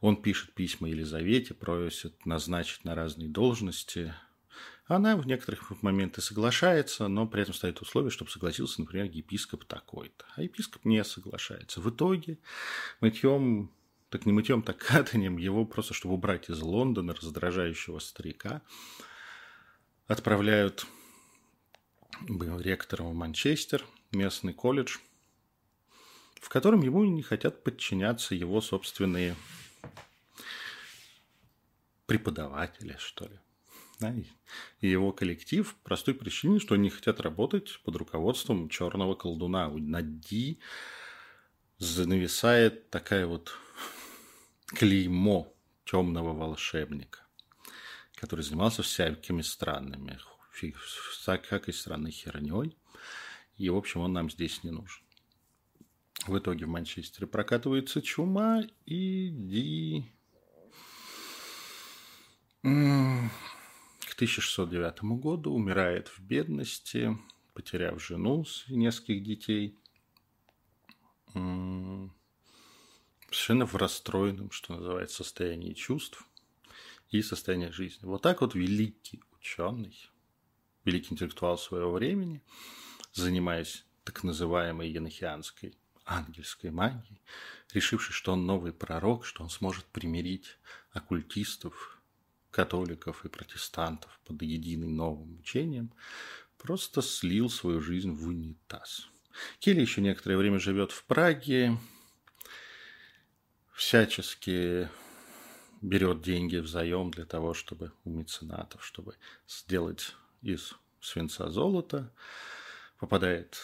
Он 0.00 0.20
пишет 0.20 0.54
письма 0.54 0.88
Елизавете, 0.88 1.54
просит 1.54 2.24
назначить 2.24 2.84
на 2.84 2.94
разные 2.94 3.28
должности. 3.28 4.14
Она 4.86 5.16
в 5.16 5.26
некоторых 5.26 5.82
моментах 5.82 6.24
соглашается, 6.24 7.08
но 7.08 7.26
при 7.26 7.42
этом 7.42 7.52
ставит 7.52 7.80
условие, 7.80 8.10
чтобы 8.10 8.30
согласился, 8.30 8.80
например, 8.80 9.06
епископ 9.06 9.64
такой-то. 9.64 10.24
А 10.36 10.42
епископ 10.42 10.84
не 10.84 11.02
соглашается. 11.04 11.80
В 11.80 11.90
итоге 11.90 12.38
мытьем, 13.00 13.72
так 14.08 14.24
не 14.24 14.32
мытьем, 14.32 14.62
так 14.62 14.78
катанием 14.86 15.36
его 15.36 15.66
просто, 15.66 15.94
чтобы 15.94 16.14
убрать 16.14 16.48
из 16.48 16.60
Лондона 16.60 17.12
раздражающего 17.14 17.98
старика, 17.98 18.62
отправляют 20.06 20.86
ректором 22.60 23.10
в 23.10 23.14
Манчестер, 23.14 23.84
местный 24.12 24.54
колледж, 24.54 24.98
в 26.40 26.48
котором 26.48 26.82
ему 26.82 27.04
не 27.04 27.22
хотят 27.22 27.62
подчиняться 27.64 28.34
его 28.34 28.60
собственные 28.60 29.36
преподаватели, 32.08 32.96
что 32.98 33.26
ли. 33.26 33.38
Да, 34.00 34.14
и 34.80 34.88
его 34.88 35.12
коллектив 35.12 35.74
по 35.74 35.90
простой 35.90 36.14
причине, 36.14 36.58
что 36.58 36.74
они 36.74 36.88
хотят 36.88 37.20
работать 37.20 37.80
под 37.84 37.96
руководством 37.96 38.68
черного 38.70 39.14
колдуна. 39.14 39.68
Над 39.68 40.20
Ди 40.20 40.58
нависает 41.78 42.90
такая 42.90 43.26
вот 43.26 43.52
клеймо 44.68 45.52
темного 45.84 46.32
волшебника, 46.32 47.20
который 48.14 48.40
занимался 48.40 48.82
всякими 48.82 49.42
странными, 49.42 50.18
всякой 50.52 51.74
странной 51.74 52.12
херней. 52.12 52.76
И, 53.58 53.68
в 53.68 53.76
общем, 53.76 54.00
он 54.00 54.14
нам 54.14 54.30
здесь 54.30 54.64
не 54.64 54.70
нужен. 54.70 55.04
В 56.26 56.38
итоге 56.38 56.64
в 56.64 56.68
Манчестере 56.68 57.26
прокатывается 57.26 58.00
чума, 58.00 58.62
и 58.86 59.28
Ди 59.30 60.12
1609 64.18 65.04
году 65.20 65.54
умирает 65.54 66.08
в 66.08 66.18
бедности, 66.18 67.16
потеряв 67.54 68.02
жену 68.02 68.44
и 68.66 68.74
нескольких 68.74 69.22
детей. 69.22 69.78
Совершенно 73.30 73.64
в 73.64 73.76
расстроенном, 73.76 74.50
что 74.50 74.74
называется, 74.74 75.22
состоянии 75.22 75.72
чувств 75.72 76.26
и 77.10 77.22
состоянии 77.22 77.68
жизни. 77.68 78.06
Вот 78.06 78.22
так 78.22 78.40
вот 78.40 78.56
великий 78.56 79.22
ученый, 79.38 80.10
великий 80.84 81.12
интеллектуал 81.14 81.56
своего 81.56 81.92
времени, 81.92 82.42
занимаясь 83.12 83.84
так 84.02 84.24
называемой 84.24 84.90
енохианской 84.90 85.78
ангельской 86.04 86.72
магией, 86.72 87.22
решивший, 87.72 88.14
что 88.14 88.32
он 88.32 88.46
новый 88.46 88.72
пророк, 88.72 89.24
что 89.24 89.44
он 89.44 89.50
сможет 89.50 89.84
примирить 89.84 90.58
оккультистов, 90.90 91.97
католиков 92.58 93.24
и 93.24 93.28
протестантов 93.28 94.18
под 94.24 94.42
единым 94.42 94.96
новым 94.96 95.38
учением, 95.38 95.92
просто 96.56 97.02
слил 97.02 97.48
свою 97.48 97.80
жизнь 97.80 98.10
в 98.10 98.26
унитаз. 98.26 99.06
Келли 99.60 99.80
еще 99.80 100.00
некоторое 100.00 100.36
время 100.36 100.58
живет 100.58 100.90
в 100.90 101.04
Праге, 101.04 101.78
всячески 103.72 104.88
берет 105.82 106.20
деньги 106.20 106.56
в 106.56 106.66
заем 106.66 107.12
для 107.12 107.26
того, 107.26 107.54
чтобы 107.54 107.92
у 108.04 108.10
меценатов, 108.10 108.84
чтобы 108.84 109.14
сделать 109.46 110.16
из 110.42 110.74
свинца 111.00 111.50
золото, 111.50 112.12
попадает, 112.98 113.56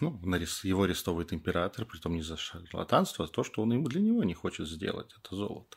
ну, 0.00 0.20
его 0.64 0.82
арестовывает 0.82 1.32
император, 1.32 1.86
притом 1.86 2.16
не 2.16 2.22
за 2.22 2.36
шарлатанство, 2.36 3.24
а 3.24 3.28
за 3.28 3.32
то, 3.32 3.44
что 3.44 3.62
он 3.62 3.72
ему 3.72 3.86
для 3.86 4.00
него 4.00 4.24
не 4.24 4.34
хочет 4.34 4.66
сделать 4.66 5.14
это 5.16 5.36
золото. 5.36 5.76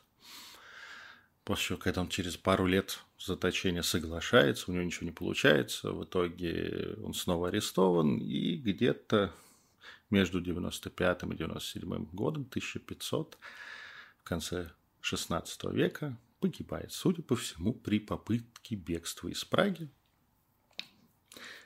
После 1.44 1.76
когда 1.76 2.00
он 2.00 2.08
через 2.08 2.38
пару 2.38 2.66
лет 2.66 3.00
заточения 3.18 3.82
соглашается, 3.82 4.70
у 4.70 4.74
него 4.74 4.82
ничего 4.82 5.04
не 5.04 5.12
получается, 5.12 5.92
в 5.92 6.04
итоге 6.04 6.96
он 7.02 7.12
снова 7.12 7.48
арестован, 7.48 8.16
и 8.16 8.56
где-то 8.56 9.30
между 10.08 10.40
95 10.40 11.22
и 11.22 11.36
97 11.36 12.06
годом, 12.12 12.42
1500, 12.48 13.38
в 14.20 14.24
конце 14.24 14.70
16 15.02 15.64
века, 15.64 16.18
погибает, 16.40 16.92
судя 16.92 17.22
по 17.22 17.36
всему, 17.36 17.74
при 17.74 18.00
попытке 18.00 18.74
бегства 18.74 19.28
из 19.28 19.44
Праги. 19.44 19.90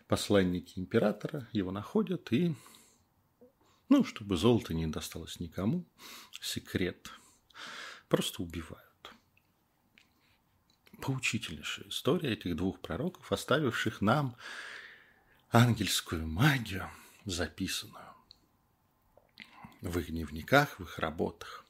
Посланники 0.08 0.78
императора 0.78 1.48
его 1.52 1.70
находят 1.70 2.32
и, 2.32 2.56
ну, 3.88 4.02
чтобы 4.02 4.36
золото 4.36 4.74
не 4.74 4.88
досталось 4.88 5.38
никому, 5.38 5.86
секрет, 6.40 7.10
просто 8.08 8.42
убивают 8.42 8.87
поучительнейшая 11.00 11.88
история 11.88 12.32
этих 12.32 12.56
двух 12.56 12.80
пророков, 12.80 13.30
оставивших 13.32 14.00
нам 14.00 14.36
ангельскую 15.50 16.26
магию, 16.26 16.90
записанную 17.24 18.04
в 19.80 19.98
их 19.98 20.10
дневниках, 20.10 20.78
в 20.78 20.82
их 20.82 20.98
работах. 20.98 21.64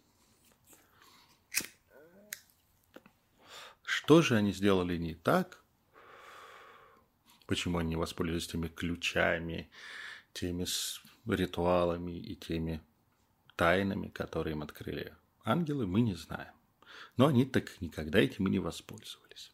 Что 3.85 4.23
же 4.23 4.37
они 4.37 4.53
сделали 4.53 4.97
не 4.97 5.15
так? 5.15 5.63
Почему 7.47 7.79
они 7.79 7.91
не 7.91 7.97
воспользовались 7.97 8.49
теми 8.49 8.69
ключами, 8.69 9.71
теми 10.33 10.67
ритуалами 11.27 12.13
и 12.13 12.37
теми 12.37 12.83
тайнами, 13.57 14.09
которые 14.09 14.53
им 14.53 14.63
открыли 14.63 15.15
ангелы, 15.45 15.87
мы 15.87 16.01
не 16.01 16.15
знаем. 16.15 16.58
Но 17.19 17.27
они 17.27 17.45
так 17.45 17.81
никогда 17.83 18.21
этим 18.21 18.47
и 18.47 18.51
не 18.51 18.61
воспользовались. 18.61 19.53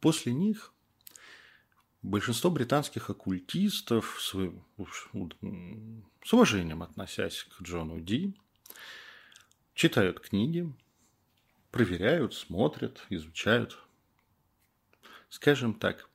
После 0.00 0.32
них 0.34 0.74
большинство 2.02 2.50
британских 2.50 3.08
оккультистов, 3.08 4.18
с, 4.20 4.34
уважением 6.32 6.82
относясь 6.82 7.44
к 7.44 7.62
Джону 7.62 8.00
Ди, 8.00 8.36
читают 9.74 10.18
книги, 10.20 10.72
проверяют, 11.70 12.34
смотрят, 12.34 13.06
изучают. 13.10 13.78
Скажем 15.28 15.74
так, 15.74 16.10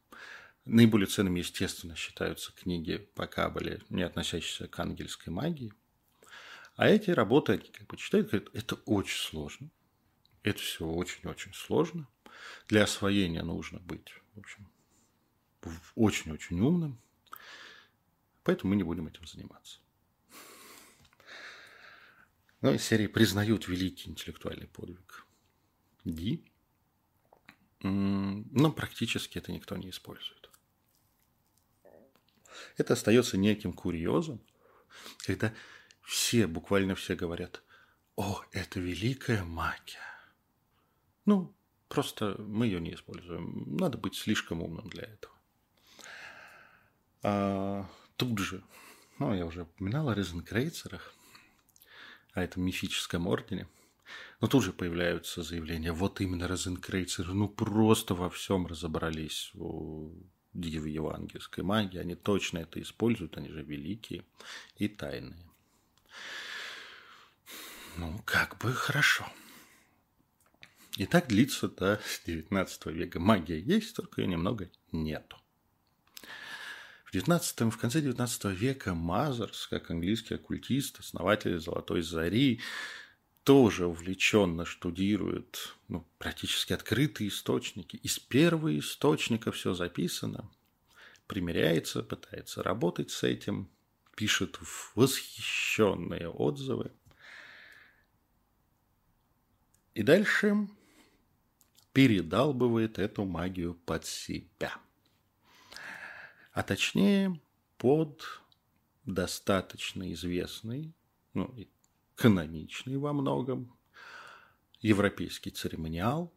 наиболее 0.66 1.08
ценными, 1.08 1.40
естественно, 1.40 1.96
считаются 1.96 2.52
книги 2.52 2.98
по 3.16 3.26
Кабале, 3.26 3.82
не 3.90 4.04
относящиеся 4.04 4.68
к 4.68 4.78
ангельской 4.80 5.32
магии. 5.32 5.74
А 6.76 6.88
эти 6.88 7.12
работы, 7.12 7.54
они 7.54 7.70
как 7.70 7.88
бы 7.88 7.98
читают, 7.98 8.30
говорят, 8.30 8.50
это 8.54 8.76
очень 8.86 9.20
сложно. 9.20 9.70
Это 10.44 10.60
все 10.60 10.86
очень-очень 10.86 11.54
сложно. 11.54 12.08
Для 12.68 12.84
освоения 12.84 13.44
нужно 13.44 13.80
быть, 13.80 14.14
в 14.34 14.40
общем, 14.40 14.72
очень-очень 15.96 16.60
умным. 16.60 17.00
Поэтому 18.44 18.72
мы 18.72 18.76
не 18.76 18.84
будем 18.84 19.08
этим 19.08 19.26
заниматься. 19.28 19.80
Ну, 22.62 22.74
из 22.74 22.84
серии 22.84 23.08
признают 23.08 23.68
великий 23.68 24.10
интеллектуальный 24.10 24.68
подвиг 24.68 25.26
Ди, 26.04 26.52
но 27.82 28.72
практически 28.72 29.38
это 29.38 29.52
никто 29.52 29.76
не 29.78 29.90
использует. 29.90 30.50
Это 32.78 32.94
остается 32.94 33.38
неким 33.38 33.74
курьезом, 33.74 34.42
когда 35.26 35.54
все, 36.12 36.46
буквально 36.46 36.94
все 36.96 37.16
говорят, 37.16 37.64
о, 38.18 38.42
это 38.52 38.82
великая 38.82 39.46
магия. 39.46 40.20
Ну, 41.26 41.56
просто 41.88 42.36
мы 42.38 42.66
ее 42.66 42.82
не 42.82 42.96
используем. 42.96 43.78
Надо 43.78 43.98
быть 43.98 44.16
слишком 44.16 44.62
умным 44.62 44.90
для 44.90 45.04
этого. 45.04 45.34
А, 47.24 47.90
тут 48.18 48.40
же, 48.40 48.62
ну, 49.20 49.34
я 49.34 49.46
уже 49.46 49.62
упоминал 49.62 50.10
о 50.10 50.14
Резенкрейцерах, 50.14 51.14
о 52.34 52.42
этом 52.42 52.64
мифическом 52.64 53.28
ордене. 53.28 53.70
Но 54.42 54.50
тут 54.50 54.66
же 54.66 54.74
появляются 54.74 55.44
заявления, 55.44 55.94
вот 55.94 56.20
именно 56.20 56.46
Розенкрейцеры, 56.46 57.32
ну 57.34 57.48
просто 57.48 58.16
во 58.16 58.30
всем 58.30 58.68
разобрались. 58.68 59.52
в 59.54 60.86
евангельской 60.86 61.64
магии, 61.64 62.00
они 62.00 62.16
точно 62.16 62.58
это 62.58 62.82
используют, 62.82 63.38
они 63.38 63.48
же 63.48 63.64
великие 63.64 64.26
и 64.76 64.90
тайные. 64.90 65.51
Ну, 67.98 68.22
как 68.26 68.58
бы 68.58 68.74
хорошо. 68.74 69.28
И 70.98 71.06
так 71.06 71.28
длится 71.28 71.68
до 71.68 72.02
19 72.26 72.86
века. 72.88 73.20
Магия 73.20 73.60
есть, 73.60 73.96
только 73.96 74.22
ее 74.22 74.28
немного 74.28 74.70
нету. 74.92 75.38
В, 77.06 77.12
19, 77.14 77.74
в 77.74 77.78
конце 77.78 78.02
19 78.02 78.46
века 78.46 78.94
Мазерс, 78.94 79.68
как 79.68 79.92
английский 79.92 80.36
оккультист, 80.36 81.00
основатель 81.00 81.60
Золотой 81.60 82.02
Зари, 82.02 82.62
тоже 83.44 83.88
увлеченно 83.88 84.66
штудирует 84.66 85.76
ну, 85.88 86.08
практически 86.18 86.74
открытые 86.74 87.30
источники. 87.30 87.98
Из 87.98 88.20
первого 88.20 88.78
источника 88.78 89.52
все 89.52 89.74
записано, 89.74 90.50
примеряется, 91.28 92.04
пытается 92.04 92.64
работать 92.64 93.12
с 93.12 93.24
этим, 93.24 93.70
пишет 94.16 94.60
восхищенные 94.96 96.30
отзывы. 96.30 96.92
И 99.94 100.04
дальше 100.04 100.68
передалбывает 101.94 103.00
эту 103.00 103.26
магию 103.26 103.74
под 103.74 104.06
себя. 104.06 104.78
А 106.54 106.64
точнее, 106.64 107.40
под 107.78 108.42
достаточно 109.06 110.12
известный, 110.14 110.94
ну, 111.34 111.54
каноничный 112.16 112.98
во 112.98 113.14
многом, 113.14 113.78
европейский 114.80 115.52
церемониал, 115.52 116.34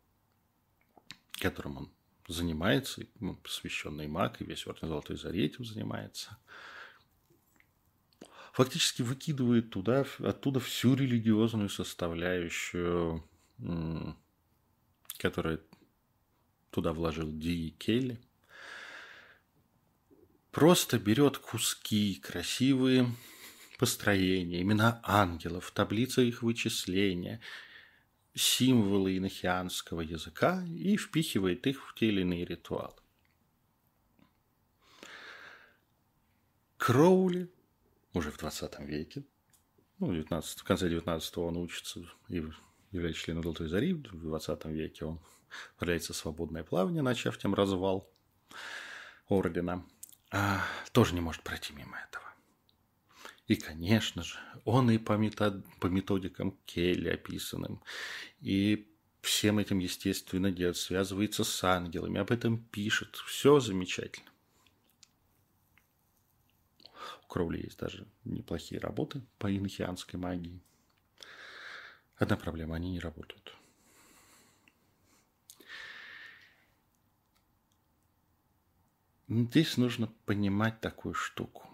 которым 1.32 1.76
он 1.78 1.92
занимается, 2.28 3.06
ну, 3.20 3.36
посвященный 3.36 4.08
маг, 4.08 4.40
и 4.40 4.44
весь 4.44 4.66
Орден 4.66 4.88
Золотой 4.88 5.16
Зари 5.16 5.44
этим 5.44 5.64
занимается, 5.64 6.36
фактически 8.54 9.02
выкидывает 9.02 9.70
туда, 9.70 10.06
оттуда 10.20 10.60
всю 10.60 10.94
религиозную 10.94 11.68
составляющую, 11.68 13.28
которую 15.18 15.60
туда 16.70 16.92
вложил 16.92 17.32
Ди 17.32 17.74
Келли, 17.76 18.20
просто 20.52 21.00
берет 21.00 21.38
куски 21.38 22.14
красивые, 22.22 23.12
построения, 23.76 24.62
имена 24.62 25.00
ангелов, 25.02 25.72
таблица 25.72 26.22
их 26.22 26.44
вычисления, 26.44 27.40
символы 28.36 29.18
инохианского 29.18 30.00
языка 30.00 30.64
и 30.64 30.96
впихивает 30.96 31.66
их 31.66 31.84
в 31.84 31.94
те 31.96 32.06
или 32.06 32.20
иные 32.20 32.44
ритуалы. 32.44 32.94
Кроули 36.76 37.50
уже 38.14 38.30
в 38.30 38.38
20 38.38 38.80
веке, 38.80 39.24
ну, 39.98 40.12
19, 40.12 40.60
в 40.60 40.64
конце 40.64 40.88
19 40.88 41.38
он 41.38 41.56
учится 41.56 42.00
и 42.28 42.42
является 42.90 43.22
членом 43.22 43.42
Золотой 43.42 43.68
Зари, 43.68 43.92
в 43.94 44.20
20 44.20 44.64
веке 44.66 45.04
он 45.04 45.20
является 45.80 46.14
свободное 46.14 46.64
плавание, 46.64 47.02
начав 47.02 47.38
тем 47.38 47.54
развал 47.54 48.08
ордена, 49.28 49.84
а, 50.30 50.62
тоже 50.92 51.14
не 51.14 51.20
может 51.20 51.42
пройти 51.42 51.72
мимо 51.72 51.98
этого. 52.08 52.24
И, 53.46 53.56
конечно 53.56 54.22
же, 54.22 54.38
он 54.64 54.90
и 54.90 54.98
по, 54.98 55.12
метод, 55.12 55.64
по 55.78 55.86
методикам 55.86 56.58
Келли 56.64 57.10
описанным, 57.10 57.82
и 58.40 58.90
всем 59.20 59.58
этим, 59.58 59.78
естественно, 59.78 60.50
делает, 60.50 60.76
связывается 60.76 61.44
с 61.44 61.64
ангелами, 61.64 62.20
об 62.20 62.30
этом 62.30 62.58
пишет. 62.58 63.16
Все 63.26 63.60
замечательно. 63.60 64.30
У 67.24 67.26
Кроули 67.26 67.62
есть 67.62 67.78
даже 67.78 68.06
неплохие 68.24 68.80
работы 68.80 69.22
по 69.38 69.54
инохианской 69.54 70.18
магии. 70.18 70.60
Одна 72.16 72.36
проблема, 72.36 72.76
они 72.76 72.92
не 72.92 73.00
работают. 73.00 73.54
Здесь 79.28 79.76
нужно 79.76 80.06
понимать 80.26 80.80
такую 80.80 81.14
штуку 81.14 81.68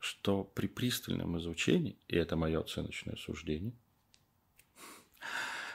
что 0.00 0.44
при 0.44 0.66
пристальном 0.66 1.38
изучении, 1.38 1.96
и 2.08 2.16
это 2.16 2.34
мое 2.34 2.58
оценочное 2.58 3.16
суждение, 3.16 3.74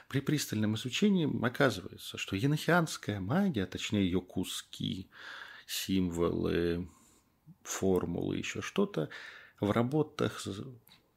при 0.10 0.20
пристальном 0.20 0.76
изучении 0.76 1.30
оказывается, 1.46 2.18
что 2.18 2.36
енохианская 2.36 3.20
магия, 3.20 3.64
а 3.64 3.68
точнее 3.68 4.04
ее 4.06 4.22
куски, 4.22 5.10
символы, 5.68 6.90
формулы, 7.68 8.38
еще 8.38 8.62
что-то, 8.62 9.10
в 9.60 9.72
работах 9.72 10.46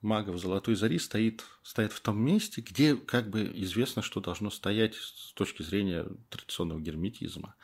магов 0.01 0.39
Золотой 0.39 0.75
Зари 0.75 0.99
стоит, 0.99 1.45
стоит 1.63 1.93
в 1.93 2.01
том 2.01 2.21
месте, 2.21 2.61
где 2.61 2.97
как 2.97 3.29
бы 3.31 3.51
известно, 3.63 4.03
что 4.03 4.21
должно 4.21 4.51
стоять 4.51 4.95
с 4.95 5.33
точки 5.33 5.63
зрения 5.63 6.07
традиционного 6.31 6.81
герметизма. 6.81 7.55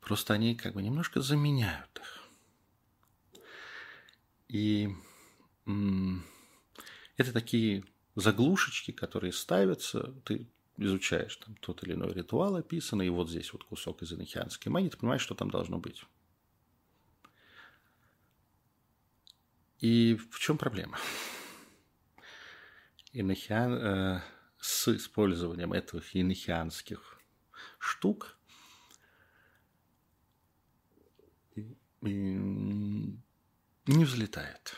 Просто 0.00 0.34
они 0.34 0.54
как 0.54 0.74
бы 0.74 0.82
немножко 0.82 1.20
заменяют 1.22 2.00
их. 2.00 2.20
И 4.48 4.94
это 7.16 7.32
такие 7.32 7.84
заглушечки, 8.14 8.90
которые 8.90 9.32
ставятся, 9.32 10.14
ты 10.24 10.46
изучаешь 10.76 11.36
там 11.36 11.56
тот 11.56 11.82
или 11.84 11.94
иной 11.94 12.12
ритуал 12.12 12.56
описанный, 12.56 13.06
и 13.06 13.10
вот 13.10 13.30
здесь 13.30 13.52
вот 13.52 13.64
кусок 13.64 14.02
из 14.02 14.12
инохианской 14.12 14.70
магии, 14.70 14.90
ты 14.90 14.98
понимаешь, 14.98 15.22
что 15.22 15.34
там 15.34 15.50
должно 15.50 15.78
быть. 15.78 16.04
И 19.78 20.16
в 20.30 20.38
чем 20.38 20.58
проблема? 20.58 20.98
Инохиан, 23.12 23.74
э, 23.74 24.22
с 24.58 24.88
использованием 24.88 25.72
этих 25.72 26.16
инохианских 26.16 27.20
штук 27.78 28.38
не 32.00 33.20
взлетает. 33.86 34.76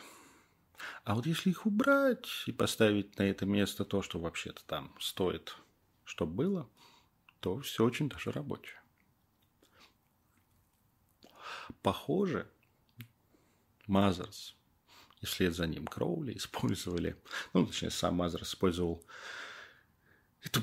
А 1.05 1.14
вот 1.14 1.26
если 1.26 1.51
их 1.51 1.66
убрать 1.66 2.28
и 2.47 2.53
поставить 2.53 3.16
на 3.18 3.22
это 3.22 3.47
место 3.47 3.84
то, 3.84 4.03
что 4.03 4.18
вообще-то 4.18 4.64
там 4.64 4.94
стоит, 5.01 5.57
чтобы 6.05 6.34
было, 6.34 6.70
то 7.40 7.61
все 7.61 7.84
очень 7.84 8.09
даже 8.09 8.32
рабочее. 8.32 8.80
Похоже, 11.82 12.51
Мазерс 13.86 14.55
и 15.20 15.26
вслед 15.26 15.54
за 15.54 15.66
ним 15.66 15.86
Кроули 15.86 16.32
использовали, 16.36 17.16
ну, 17.52 17.66
точнее, 17.66 17.90
сам 17.90 18.16
Мазерс 18.16 18.50
использовал 18.50 19.04
это 20.42 20.62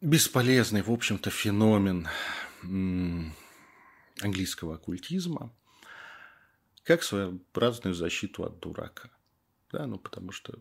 бесполезный, 0.00 0.82
в 0.82 0.90
общем-то, 0.90 1.30
феномен 1.30 2.08
английского 4.20 4.76
оккультизма– 4.76 5.54
как 6.86 7.02
своеобразную 7.02 7.94
защиту 7.94 8.44
от 8.44 8.60
дурака. 8.60 9.10
Да, 9.72 9.86
ну 9.86 9.98
потому 9.98 10.30
что 10.30 10.58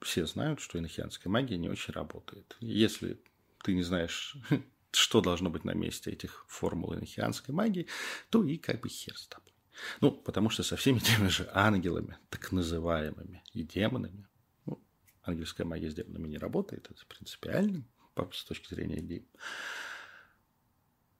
все 0.00 0.24
знают, 0.24 0.60
что 0.60 0.78
инохианская 0.78 1.30
магия 1.30 1.58
не 1.58 1.68
очень 1.68 1.92
работает. 1.92 2.56
Если 2.60 3.20
ты 3.64 3.74
не 3.74 3.82
знаешь, 3.82 4.36
что 4.92 5.20
должно 5.20 5.50
быть 5.50 5.64
на 5.64 5.72
месте 5.72 6.12
этих 6.12 6.46
формул 6.48 6.94
инохианской 6.94 7.52
магии, 7.52 7.88
то 8.30 8.44
и 8.44 8.56
как 8.56 8.80
бы 8.80 8.88
хер 8.88 9.18
с 9.18 9.26
тобой. 9.26 9.52
Ну, 10.00 10.12
потому 10.12 10.50
что 10.50 10.62
со 10.62 10.76
всеми 10.76 10.98
теми 11.00 11.28
же 11.28 11.48
ангелами, 11.52 12.18
так 12.30 12.52
называемыми, 12.52 13.42
и 13.52 13.62
демонами, 13.62 14.26
ну, 14.66 14.82
ангельская 15.22 15.66
магия 15.66 15.90
с 15.90 15.94
демонами 15.94 16.28
не 16.28 16.38
работает, 16.38 16.90
это 16.90 17.04
принципиально 17.06 17.84
с 18.32 18.44
точки 18.44 18.72
зрения 18.74 19.00
идей. 19.00 19.28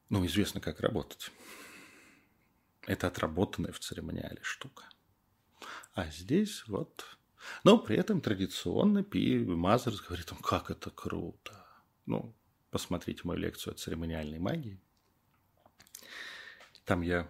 Ну, 0.08 0.24
известно, 0.26 0.60
как 0.60 0.80
работать. 0.80 1.30
Это 2.86 3.08
отработанная 3.08 3.72
в 3.72 3.80
церемониале 3.80 4.40
штука. 4.42 4.84
А 5.94 6.08
здесь 6.10 6.66
вот... 6.66 7.04
Но 7.62 7.78
при 7.78 7.96
этом 7.96 8.20
традиционно 8.20 9.02
Пи 9.02 9.38
Мазерс 9.38 10.00
говорит, 10.00 10.30
как 10.42 10.70
это 10.70 10.90
круто. 10.90 11.66
Ну, 12.06 12.34
посмотрите 12.70 13.22
мою 13.24 13.40
лекцию 13.40 13.74
о 13.74 13.76
церемониальной 13.76 14.38
магии. 14.38 14.80
Там 16.84 17.02
я 17.02 17.28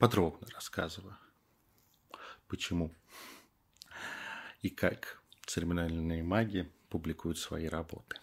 подробно 0.00 0.48
рассказываю, 0.54 1.14
почему 2.48 2.92
и 4.62 4.70
как 4.70 5.22
церемониальные 5.44 6.22
маги 6.22 6.72
публикуют 6.88 7.38
свои 7.38 7.66
работы. 7.66 8.16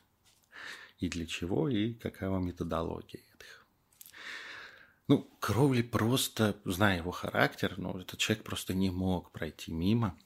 И 0.97 1.07
для 1.07 1.27
чего, 1.27 1.69
и 1.69 1.93
какова 1.93 2.39
методология 2.39 3.21
их. 3.39 3.65
Ну, 5.07 5.29
Кроули 5.39 5.83
просто, 5.83 6.59
зная 6.65 6.97
его 6.97 7.11
характер, 7.11 7.75
ну, 7.77 7.99
этот 7.99 8.19
человек 8.19 8.43
просто 8.43 8.73
не 8.73 8.89
мог 8.89 9.31
пройти 9.31 9.71
мимо 9.71 10.17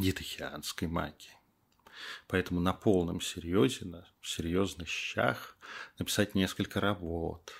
дитахианской 0.00 0.88
магии. 0.88 1.38
Поэтому 2.26 2.60
на 2.60 2.72
полном 2.72 3.20
серьезе, 3.20 3.84
на 3.84 4.04
серьезных 4.20 4.88
щах 4.88 5.56
написать 5.98 6.34
несколько 6.34 6.80
работ, 6.80 7.52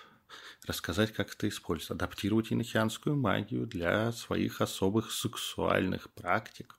рассказать, 0.67 1.13
как 1.13 1.33
это 1.33 1.49
использовать, 1.49 1.91
адаптировать 2.03 2.53
инохианскую 2.53 3.17
магию 3.17 3.67
для 3.67 4.13
своих 4.13 4.61
особых 4.61 5.13
сексуальных 5.13 6.11
практик. 6.11 6.79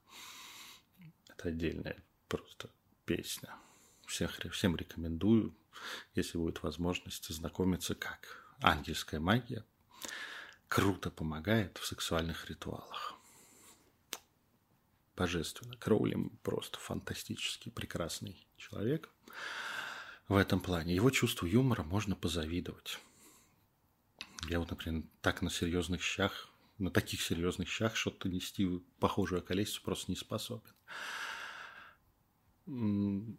Это 1.29 1.49
отдельная 1.49 1.97
просто 2.27 2.69
песня. 3.05 3.53
Всех, 4.05 4.39
всем 4.51 4.75
рекомендую, 4.75 5.55
если 6.15 6.37
будет 6.37 6.63
возможность, 6.63 7.27
знакомиться, 7.29 7.95
как 7.95 8.55
ангельская 8.61 9.19
магия 9.19 9.65
круто 10.67 11.09
помогает 11.09 11.77
в 11.77 11.85
сексуальных 11.85 12.49
ритуалах. 12.49 13.15
Божественно. 15.15 15.75
Кроули 15.77 16.15
просто 16.43 16.77
фантастический, 16.79 17.71
прекрасный 17.71 18.47
человек 18.55 19.09
в 20.27 20.35
этом 20.35 20.59
плане. 20.59 20.93
Его 20.93 21.09
чувству 21.09 21.47
юмора 21.47 21.83
можно 21.83 22.15
позавидовать. 22.15 22.99
Я 24.45 24.59
вот, 24.59 24.69
например, 24.69 25.03
так 25.21 25.41
на 25.41 25.49
серьезных 25.49 26.01
щах, 26.01 26.49
на 26.77 26.91
таких 26.91 27.21
серьезных 27.21 27.67
щах 27.67 27.95
что-то 27.95 28.29
нести 28.29 28.67
похожую 28.99 29.41
околесицу 29.41 29.81
просто 29.83 30.11
не 30.11 30.15
способен. 30.15 30.61
Он 32.67 33.37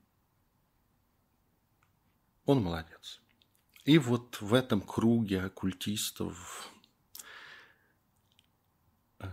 молодец. 2.46 3.20
И 3.84 3.98
вот 3.98 4.40
в 4.40 4.54
этом 4.54 4.80
круге 4.80 5.42
оккультистов, 5.42 6.68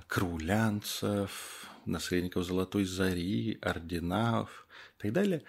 краулянцев, 0.07 1.69
наследников 1.85 2.45
Золотой 2.45 2.85
Зари, 2.85 3.57
орденав 3.61 4.67
и 4.97 5.01
так 5.01 5.13
далее, 5.13 5.43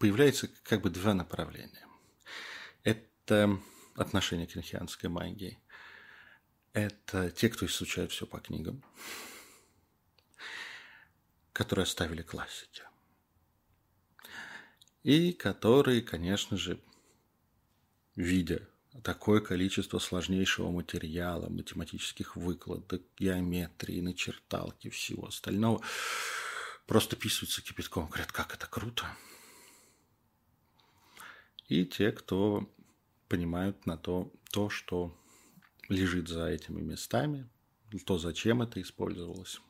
появляется 0.00 0.48
как 0.64 0.80
бы 0.80 0.88
два 0.88 1.12
направления. 1.12 1.86
Это 2.82 3.60
отношение 3.94 4.46
к 4.46 4.56
инхианской 4.56 5.10
магии. 5.10 5.60
Это 6.72 7.30
те, 7.30 7.50
кто 7.50 7.66
изучает 7.66 8.10
все 8.10 8.26
по 8.26 8.40
книгам, 8.40 8.82
которые 11.52 11.82
оставили 11.82 12.22
классики. 12.22 12.82
И 15.02 15.32
которые, 15.32 16.00
конечно 16.00 16.56
же, 16.56 16.80
видя 18.16 18.66
такое 19.02 19.40
количество 19.40 19.98
сложнейшего 19.98 20.70
материала, 20.70 21.50
математических 21.50 22.36
выкладок, 22.36 23.02
геометрии, 23.18 24.00
начерталки, 24.00 24.88
всего 24.88 25.26
остального, 25.26 25.82
просто 26.86 27.16
писаются 27.16 27.60
кипятком, 27.60 28.06
говорят, 28.06 28.32
как 28.32 28.54
это 28.54 28.66
круто. 28.66 29.04
И 31.70 31.86
те, 31.86 32.10
кто 32.10 32.68
понимают 33.28 33.86
на 33.86 33.96
то, 33.96 34.32
то, 34.50 34.68
что 34.70 35.16
лежит 35.88 36.26
за 36.26 36.48
этими 36.48 36.80
местами, 36.80 37.48
то, 38.06 38.18
зачем 38.18 38.60
это 38.60 38.82
использовалось. 38.82 39.60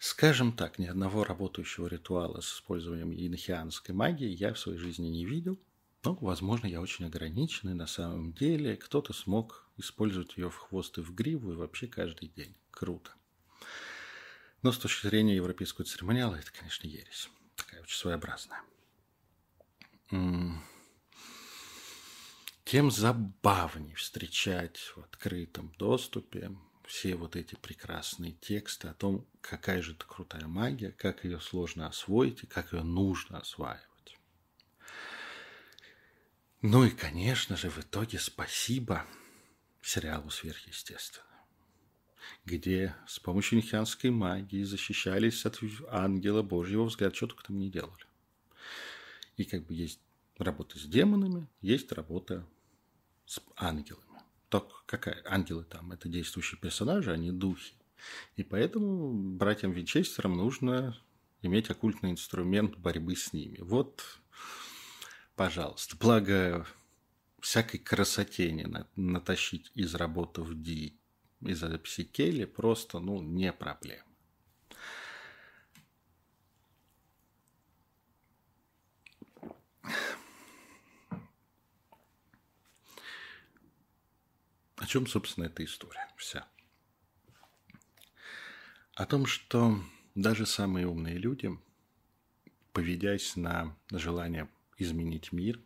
Скажем 0.00 0.52
так, 0.52 0.80
ни 0.80 0.86
одного 0.86 1.22
работающего 1.22 1.86
ритуала 1.86 2.40
с 2.40 2.56
использованием 2.56 3.12
енохианской 3.12 3.94
магии 3.94 4.26
я 4.26 4.52
в 4.54 4.58
своей 4.58 4.78
жизни 4.78 5.06
не 5.06 5.24
видел. 5.24 5.56
Но, 6.04 6.14
возможно, 6.20 6.66
я 6.66 6.80
очень 6.80 7.04
ограниченный 7.06 7.74
на 7.74 7.86
самом 7.86 8.32
деле. 8.32 8.76
Кто-то 8.76 9.12
смог 9.12 9.68
использовать 9.76 10.36
ее 10.36 10.50
в 10.50 10.56
хвост 10.56 10.98
и 10.98 11.00
в 11.00 11.14
гриву, 11.14 11.52
и 11.52 11.56
вообще 11.56 11.86
каждый 11.86 12.28
день. 12.28 12.56
Круто. 12.72 13.12
Но 14.62 14.72
с 14.72 14.78
точки 14.78 15.06
зрения 15.06 15.36
европейского 15.36 15.84
церемониала, 15.84 16.34
это, 16.34 16.50
конечно, 16.50 16.88
ересь. 16.88 17.30
Такая 17.54 17.82
очень 17.82 17.96
своеобразная. 17.96 18.62
Тем 20.10 20.62
забавнее 22.90 23.94
встречать 23.94 24.78
в 24.78 24.98
открытом 24.98 25.72
доступе 25.78 26.56
все 26.86 27.16
вот 27.16 27.36
эти 27.36 27.54
прекрасные 27.54 28.32
тексты 28.32 28.88
о 28.88 28.94
том, 28.94 29.26
какая 29.40 29.82
же 29.82 29.92
это 29.92 30.06
крутая 30.06 30.46
магия, 30.46 30.90
как 30.90 31.24
ее 31.24 31.40
сложно 31.40 31.86
освоить 31.86 32.42
и 32.42 32.46
как 32.46 32.72
ее 32.72 32.82
нужно 32.82 33.38
осваивать. 33.38 33.84
Ну 36.62 36.84
и, 36.84 36.90
конечно 36.90 37.56
же, 37.56 37.70
в 37.70 37.78
итоге 37.78 38.18
спасибо 38.18 39.04
сериалу 39.82 40.30
«Сверхъестественно» 40.30 41.28
где 42.44 42.94
с 43.06 43.18
помощью 43.18 43.58
нихианской 43.58 44.10
магии 44.10 44.62
защищались 44.62 45.46
от 45.46 45.60
ангела 45.88 46.42
Божьего 46.42 46.84
взгляда, 46.84 47.14
что 47.14 47.28
только 47.28 47.44
там 47.44 47.58
не 47.58 47.70
делали. 47.70 48.07
И 49.38 49.44
как 49.44 49.64
бы 49.64 49.72
есть 49.72 50.00
работа 50.36 50.78
с 50.78 50.82
демонами, 50.82 51.48
есть 51.62 51.90
работа 51.92 52.46
с 53.24 53.40
ангелами. 53.56 54.04
Так 54.50 54.84
какая? 54.84 55.22
Ангелы 55.24 55.64
там– 55.64 55.92
это 55.92 56.08
действующие 56.08 56.60
персонажи, 56.60 57.12
а 57.12 57.16
не 57.16 57.30
духи. 57.30 57.74
И 58.36 58.42
поэтому 58.42 59.12
братьям 59.12 59.72
Винчестерам 59.72 60.36
нужно 60.36 60.98
иметь 61.42 61.70
оккультный 61.70 62.10
инструмент 62.10 62.76
борьбы 62.76 63.14
с 63.14 63.32
ними. 63.32 63.58
Вот, 63.60 64.02
пожалуйста. 65.36 65.96
Благо, 65.96 66.66
всякой 67.40 67.78
красоте 67.78 68.50
не 68.50 68.66
натащить 68.96 69.70
из 69.74 69.94
работы 69.94 70.42
в 70.42 70.60
Ди 70.60 70.98
из 71.40 71.60
записи 71.60 72.02
Келли 72.02 72.44
просто, 72.44 72.98
ну, 72.98 73.22
не 73.22 73.52
проблема. 73.52 74.07
О 84.76 84.86
чем, 84.86 85.06
собственно, 85.06 85.46
эта 85.46 85.64
история 85.64 86.08
вся? 86.16 86.48
О 88.94 89.06
том, 89.06 89.26
что 89.26 89.80
даже 90.14 90.46
самые 90.46 90.86
умные 90.86 91.18
люди, 91.18 91.50
поведясь 92.72 93.36
на 93.36 93.76
желание 93.90 94.48
изменить 94.76 95.32
мир, 95.32 95.60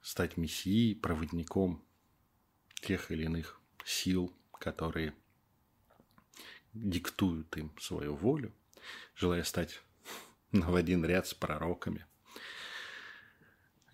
стать 0.00 0.36
мессией, 0.36 0.94
проводником 0.94 1.84
тех 2.74 3.10
или 3.10 3.24
иных 3.24 3.60
сил, 3.84 4.34
которые 4.52 5.14
диктуют 6.72 7.56
им 7.56 7.76
свою 7.78 8.14
волю, 8.14 8.54
желая 9.14 9.42
стать 9.42 9.82
в 10.52 10.74
один 10.74 11.04
ряд 11.04 11.26
с 11.26 11.34
пророками 11.34 12.06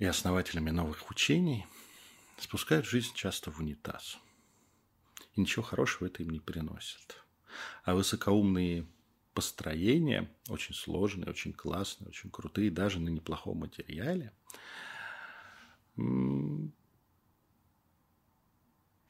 и 0.04 0.08
основателями 0.08 0.70
новых 0.70 1.10
учений, 1.10 1.66
спускают 2.38 2.86
жизнь 2.86 3.14
часто 3.14 3.50
в 3.50 3.60
унитаз. 3.60 4.18
И 5.34 5.40
ничего 5.40 5.62
хорошего 5.62 6.06
это 6.06 6.22
им 6.22 6.30
не 6.30 6.40
приносит. 6.40 7.24
А 7.84 7.94
высокоумные 7.94 8.86
построения, 9.32 10.30
очень 10.48 10.74
сложные, 10.74 11.28
очень 11.28 11.52
классные, 11.52 12.08
очень 12.08 12.30
крутые, 12.30 12.70
даже 12.70 13.00
на 13.00 13.08
неплохом 13.08 13.58
материале, 13.58 14.32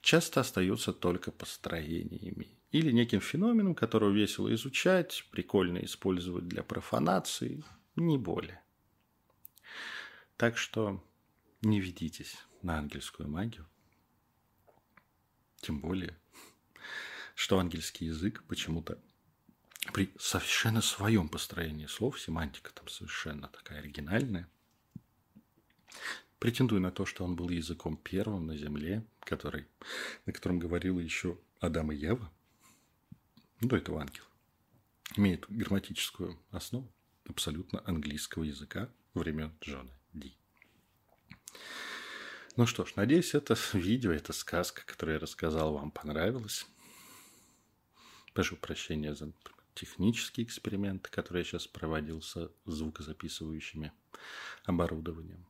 часто 0.01 0.41
остаются 0.41 0.93
только 0.93 1.33
построениями 1.33 2.59
или 2.71 2.93
неким 2.93 3.21
феноменом, 3.21 3.75
которого 3.75 4.11
весело 4.11 4.53
изучать, 4.55 5.27
прикольно 5.31 5.79
использовать 5.79 6.47
для 6.47 6.63
профанации, 6.63 7.65
не 7.97 8.19
более. 8.19 8.64
Так 10.37 10.59
что 10.59 11.03
не 11.63 11.81
ведитесь 11.81 12.37
на 12.63 12.79
ангельскую 12.79 13.29
магию. 13.29 13.69
Тем 15.61 15.81
более, 15.81 16.19
что 17.37 17.59
ангельский 17.59 18.09
язык 18.09 18.43
почему-то 18.49 18.99
при 19.93 20.13
совершенно 20.19 20.81
своем 20.81 21.29
построении 21.29 21.87
слов, 21.87 22.21
семантика 22.21 22.73
там 22.73 22.89
совершенно 22.89 23.49
такая 23.49 23.79
оригинальная, 23.79 24.49
претендуя 26.41 26.81
на 26.81 26.91
то, 26.91 27.07
что 27.07 27.25
он 27.25 27.37
был 27.37 27.49
языком 27.51 27.97
первым 27.97 28.47
на 28.47 28.57
Земле, 28.57 29.07
который, 29.21 29.69
на 30.27 30.33
котором 30.33 30.59
говорила 30.59 30.99
еще 30.99 31.39
Адам 31.61 31.93
и 31.93 31.97
Ева, 31.97 32.31
до 33.61 33.77
этого 33.77 34.01
ангел, 34.01 34.25
имеет 35.17 35.47
грамматическую 35.49 36.39
основу 36.51 36.93
абсолютно 37.25 37.83
английского 37.87 38.43
языка 38.43 38.91
времен 39.15 39.57
Джона 39.61 39.93
Ди. 40.15 40.37
Ну 42.57 42.67
что 42.67 42.85
ж, 42.85 42.95
надеюсь, 42.97 43.35
это 43.35 43.57
видео, 43.73 44.13
эта 44.13 44.33
сказка, 44.33 44.83
которую 44.87 45.15
я 45.15 45.21
рассказал, 45.21 45.75
вам 45.75 45.91
понравилась. 45.91 46.67
Прошу 48.33 48.57
прощения 48.57 49.15
за 49.15 49.33
технические 49.75 50.47
эксперименты, 50.47 51.11
которые 51.11 51.43
я 51.43 51.45
сейчас 51.45 51.67
проводил 51.67 52.23
с 52.23 52.51
звукозаписывающими 52.65 53.93
оборудованием. 54.65 55.47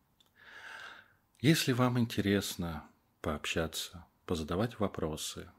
Если 1.40 1.72
вам 1.72 1.98
интересно 1.98 2.88
пообщаться, 3.20 4.06
позадавать 4.24 4.78
вопросы, 4.80 5.50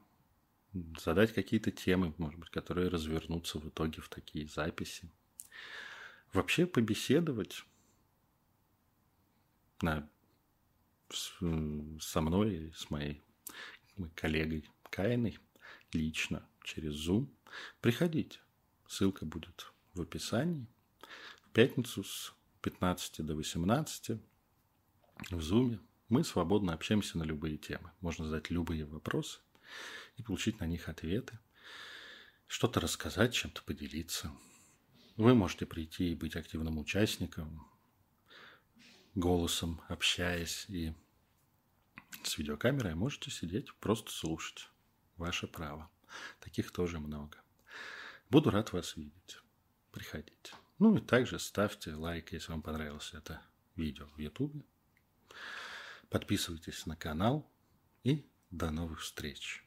задать 1.00 1.32
какие-то 1.32 1.70
темы, 1.70 2.12
может 2.18 2.40
быть, 2.40 2.50
которые 2.50 2.88
развернутся 2.88 3.60
в 3.60 3.68
итоге 3.68 4.02
в 4.02 4.08
такие 4.08 4.48
записи, 4.48 5.08
вообще 6.32 6.66
побеседовать 6.66 7.64
на, 9.82 10.08
с, 11.10 11.32
со 12.00 12.20
мной, 12.20 12.72
с 12.74 12.90
моей 12.90 13.22
коллегой 14.14 14.68
Кайной 14.90 15.38
лично 15.92 16.48
через 16.62 16.94
Zoom. 17.08 17.28
Приходите. 17.80 18.38
Ссылка 18.88 19.24
будет 19.24 19.72
в 19.94 20.02
описании. 20.02 20.66
В 21.44 21.50
пятницу 21.50 22.04
с 22.04 22.34
15 22.62 23.24
до 23.24 23.34
18 23.34 24.20
в 25.30 25.38
Zoom 25.38 25.80
мы 26.08 26.24
свободно 26.24 26.72
общаемся 26.72 27.18
на 27.18 27.24
любые 27.24 27.56
темы. 27.56 27.90
Можно 28.00 28.26
задать 28.26 28.50
любые 28.50 28.84
вопросы 28.84 29.40
и 30.16 30.22
получить 30.22 30.60
на 30.60 30.64
них 30.64 30.88
ответы. 30.88 31.38
Что-то 32.46 32.80
рассказать, 32.80 33.34
чем-то 33.34 33.62
поделиться. 33.62 34.30
Вы 35.16 35.34
можете 35.34 35.66
прийти 35.66 36.12
и 36.12 36.14
быть 36.14 36.36
активным 36.36 36.78
участником, 36.78 37.66
голосом 39.16 39.80
общаясь 39.88 40.66
и 40.68 40.94
с 42.22 42.38
видеокамерой, 42.38 42.94
можете 42.94 43.30
сидеть, 43.30 43.74
просто 43.76 44.12
слушать. 44.12 44.70
Ваше 45.16 45.46
право. 45.46 45.90
Таких 46.40 46.70
тоже 46.70 47.00
много. 47.00 47.38
Буду 48.30 48.50
рад 48.50 48.72
вас 48.72 48.96
видеть. 48.96 49.40
Приходите. 49.90 50.52
Ну 50.78 50.96
и 50.96 51.00
также 51.00 51.38
ставьте 51.38 51.94
лайк, 51.94 52.32
если 52.32 52.52
вам 52.52 52.62
понравилось 52.62 53.12
это 53.14 53.40
видео 53.76 54.06
в 54.14 54.18
YouTube. 54.18 54.54
Подписывайтесь 56.10 56.84
на 56.84 56.96
канал 56.96 57.50
и 58.04 58.28
до 58.50 58.70
новых 58.70 59.00
встреч. 59.00 59.65